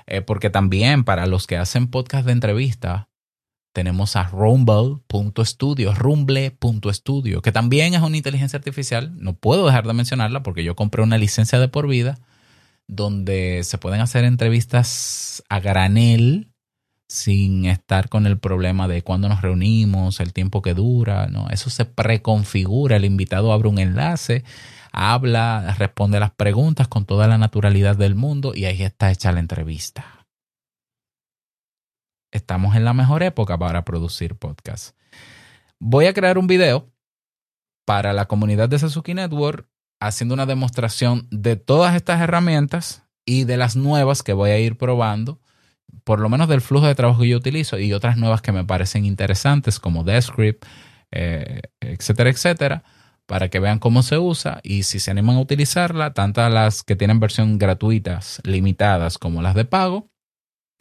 Eh, 0.07 0.19
porque 0.19 0.49
también 0.49 1.05
para 1.05 1.25
los 1.25 1.47
que 1.47 1.55
hacen 1.55 1.87
podcast 1.87 2.25
de 2.25 2.33
entrevista, 2.33 3.07
tenemos 3.77 4.15
a 4.15 4.23
rumble.studio, 4.23 5.93
rumble.studio, 5.93 7.43
que 7.43 7.51
también 7.51 7.93
es 7.93 8.01
una 8.01 8.17
inteligencia 8.17 8.57
artificial. 8.57 9.13
No 9.19 9.33
puedo 9.33 9.67
dejar 9.67 9.85
de 9.85 9.93
mencionarla 9.93 10.41
porque 10.41 10.63
yo 10.63 10.75
compré 10.75 11.03
una 11.03 11.19
licencia 11.19 11.59
de 11.59 11.67
por 11.67 11.87
vida 11.87 12.17
donde 12.87 13.61
se 13.63 13.77
pueden 13.77 14.01
hacer 14.01 14.23
entrevistas 14.23 15.43
a 15.47 15.59
granel 15.59 16.49
sin 17.07 17.65
estar 17.65 18.09
con 18.09 18.25
el 18.25 18.39
problema 18.39 18.87
de 18.87 19.03
cuándo 19.03 19.29
nos 19.29 19.43
reunimos, 19.43 20.21
el 20.21 20.33
tiempo 20.33 20.63
que 20.63 20.73
dura, 20.73 21.27
no, 21.27 21.47
eso 21.51 21.69
se 21.69 21.85
preconfigura, 21.85 22.95
el 22.95 23.05
invitado 23.05 23.53
abre 23.53 23.69
un 23.69 23.77
enlace, 23.77 24.43
habla, 24.91 25.75
responde 25.77 26.19
las 26.19 26.31
preguntas 26.31 26.87
con 26.87 27.05
toda 27.05 27.27
la 27.27 27.37
naturalidad 27.37 27.95
del 27.95 28.15
mundo 28.15 28.53
y 28.55 28.65
ahí 28.65 28.81
está 28.81 29.11
hecha 29.11 29.31
la 29.31 29.39
entrevista 29.39 30.16
estamos 32.31 32.75
en 32.75 32.85
la 32.85 32.93
mejor 32.93 33.23
época 33.23 33.57
para 33.57 33.83
producir 33.85 34.35
podcasts. 34.35 34.95
Voy 35.79 36.05
a 36.05 36.13
crear 36.13 36.37
un 36.37 36.47
video 36.47 36.91
para 37.85 38.13
la 38.13 38.25
comunidad 38.25 38.69
de 38.69 38.79
Sasuke 38.79 39.13
Network 39.13 39.67
haciendo 39.99 40.33
una 40.33 40.45
demostración 40.45 41.27
de 41.31 41.55
todas 41.55 41.95
estas 41.95 42.21
herramientas 42.21 43.03
y 43.25 43.43
de 43.43 43.57
las 43.57 43.75
nuevas 43.75 44.23
que 44.23 44.33
voy 44.33 44.51
a 44.51 44.59
ir 44.59 44.77
probando, 44.77 45.39
por 46.03 46.19
lo 46.19 46.29
menos 46.29 46.47
del 46.47 46.61
flujo 46.61 46.87
de 46.87 46.95
trabajo 46.95 47.21
que 47.21 47.29
yo 47.29 47.37
utilizo 47.37 47.79
y 47.79 47.93
otras 47.93 48.17
nuevas 48.17 48.41
que 48.41 48.51
me 48.51 48.63
parecen 48.63 49.05
interesantes 49.05 49.79
como 49.79 50.03
Descript, 50.03 50.65
eh, 51.11 51.61
etcétera, 51.81 52.29
etcétera, 52.29 52.83
para 53.25 53.49
que 53.49 53.59
vean 53.59 53.79
cómo 53.79 54.03
se 54.03 54.17
usa 54.17 54.59
y 54.63 54.83
si 54.83 54.99
se 54.99 55.11
animan 55.11 55.37
a 55.37 55.41
utilizarla, 55.41 56.13
tanto 56.13 56.47
las 56.49 56.83
que 56.83 56.95
tienen 56.95 57.19
versión 57.19 57.57
gratuitas 57.57 58.41
limitadas 58.43 59.17
como 59.17 59.41
las 59.41 59.55
de 59.55 59.65
pago, 59.65 60.09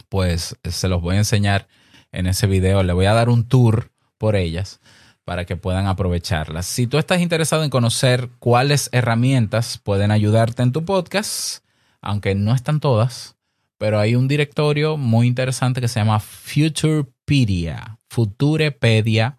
pues 0.09 0.57
se 0.65 0.89
los 0.89 1.03
voy 1.03 1.17
a 1.17 1.19
enseñar 1.19 1.69
en 2.13 2.27
ese 2.27 2.47
video. 2.47 2.83
Le 2.83 2.93
voy 2.93 3.07
a 3.07 3.15
dar 3.15 3.29
un 3.29 3.49
tour 3.49 3.91
por 4.19 4.37
ellas 4.37 4.81
para 5.25 5.45
que 5.45 5.57
puedan 5.57 5.87
aprovecharlas. 5.87 6.67
Si 6.67 6.87
tú 6.87 6.99
estás 6.99 7.21
interesado 7.21 7.65
en 7.65 7.71
conocer 7.71 8.31
cuáles 8.39 8.89
herramientas 8.93 9.79
pueden 9.79 10.13
ayudarte 10.13 10.63
en 10.63 10.73
tu 10.73 10.85
podcast, 10.85 11.65
aunque 12.01 12.37
no 12.37 12.55
están 12.55 12.79
todas, 12.79 13.37
pero 13.79 13.99
hay 13.99 14.15
un 14.15 14.29
directorio 14.29 14.97
muy 14.97 15.27
interesante 15.27 15.81
que 15.81 15.89
se 15.89 15.99
llama 15.99 16.21
Futurepedia, 16.21 17.99
futurepedia.io, 18.09 19.37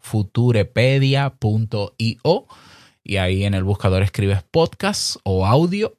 futurepedia.io 0.00 2.46
y 3.04 3.18
ahí 3.18 3.44
en 3.44 3.52
el 3.52 3.62
buscador 3.62 4.02
escribes 4.02 4.42
podcast 4.50 5.16
o 5.24 5.46
audio 5.46 5.98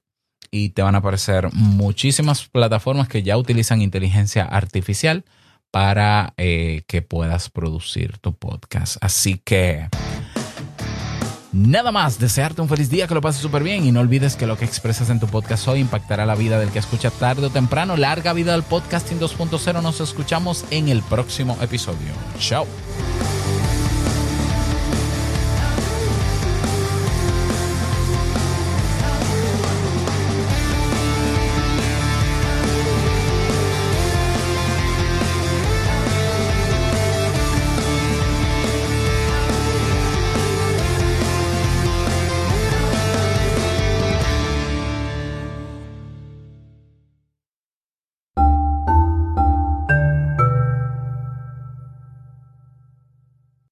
y 0.52 0.70
te 0.70 0.82
van 0.82 0.96
a 0.96 1.00
aparecer 1.00 1.50
muchísimas 1.54 2.46
plataformas 2.48 3.08
que 3.08 3.24
ya 3.24 3.38
utilizan 3.38 3.82
inteligencia 3.82 4.44
artificial 4.44 5.26
para 5.72 6.34
eh, 6.38 6.84
que 6.88 7.02
puedas 7.02 7.50
producir 7.50 8.18
tu 8.20 8.34
podcast. 8.34 8.98
Así 9.02 9.42
que... 9.44 9.90
Nada 11.52 11.94
más, 11.94 12.20
desearte 12.20 12.62
un 12.62 12.68
feliz 12.68 12.90
día, 12.90 13.08
que 13.08 13.14
lo 13.14 13.22
pases 13.22 13.42
súper 13.42 13.64
bien 13.64 13.86
y 13.86 13.92
no 13.94 14.02
olvides 14.02 14.36
que 14.36 14.46
lo 14.46 14.58
que 14.58 14.66
expresas 14.66 15.10
en 15.10 15.22
tu 15.22 15.28
podcast 15.28 15.66
hoy 15.70 15.80
impactará 15.80 16.26
la 16.26 16.36
vida 16.36 16.60
del 16.60 16.70
que 16.70 16.80
escucha 16.80 17.12
tarde 17.12 17.46
o 17.46 17.50
temprano. 17.50 17.96
Larga 17.96 18.34
vida 18.34 18.54
al 18.54 18.64
podcasting 18.64 19.22
2.0, 19.22 19.82
nos 19.82 20.02
escuchamos 20.02 20.66
en 20.70 20.90
el 20.90 21.02
próximo 21.04 21.58
episodio. 21.62 22.12
Chao. 22.40 22.68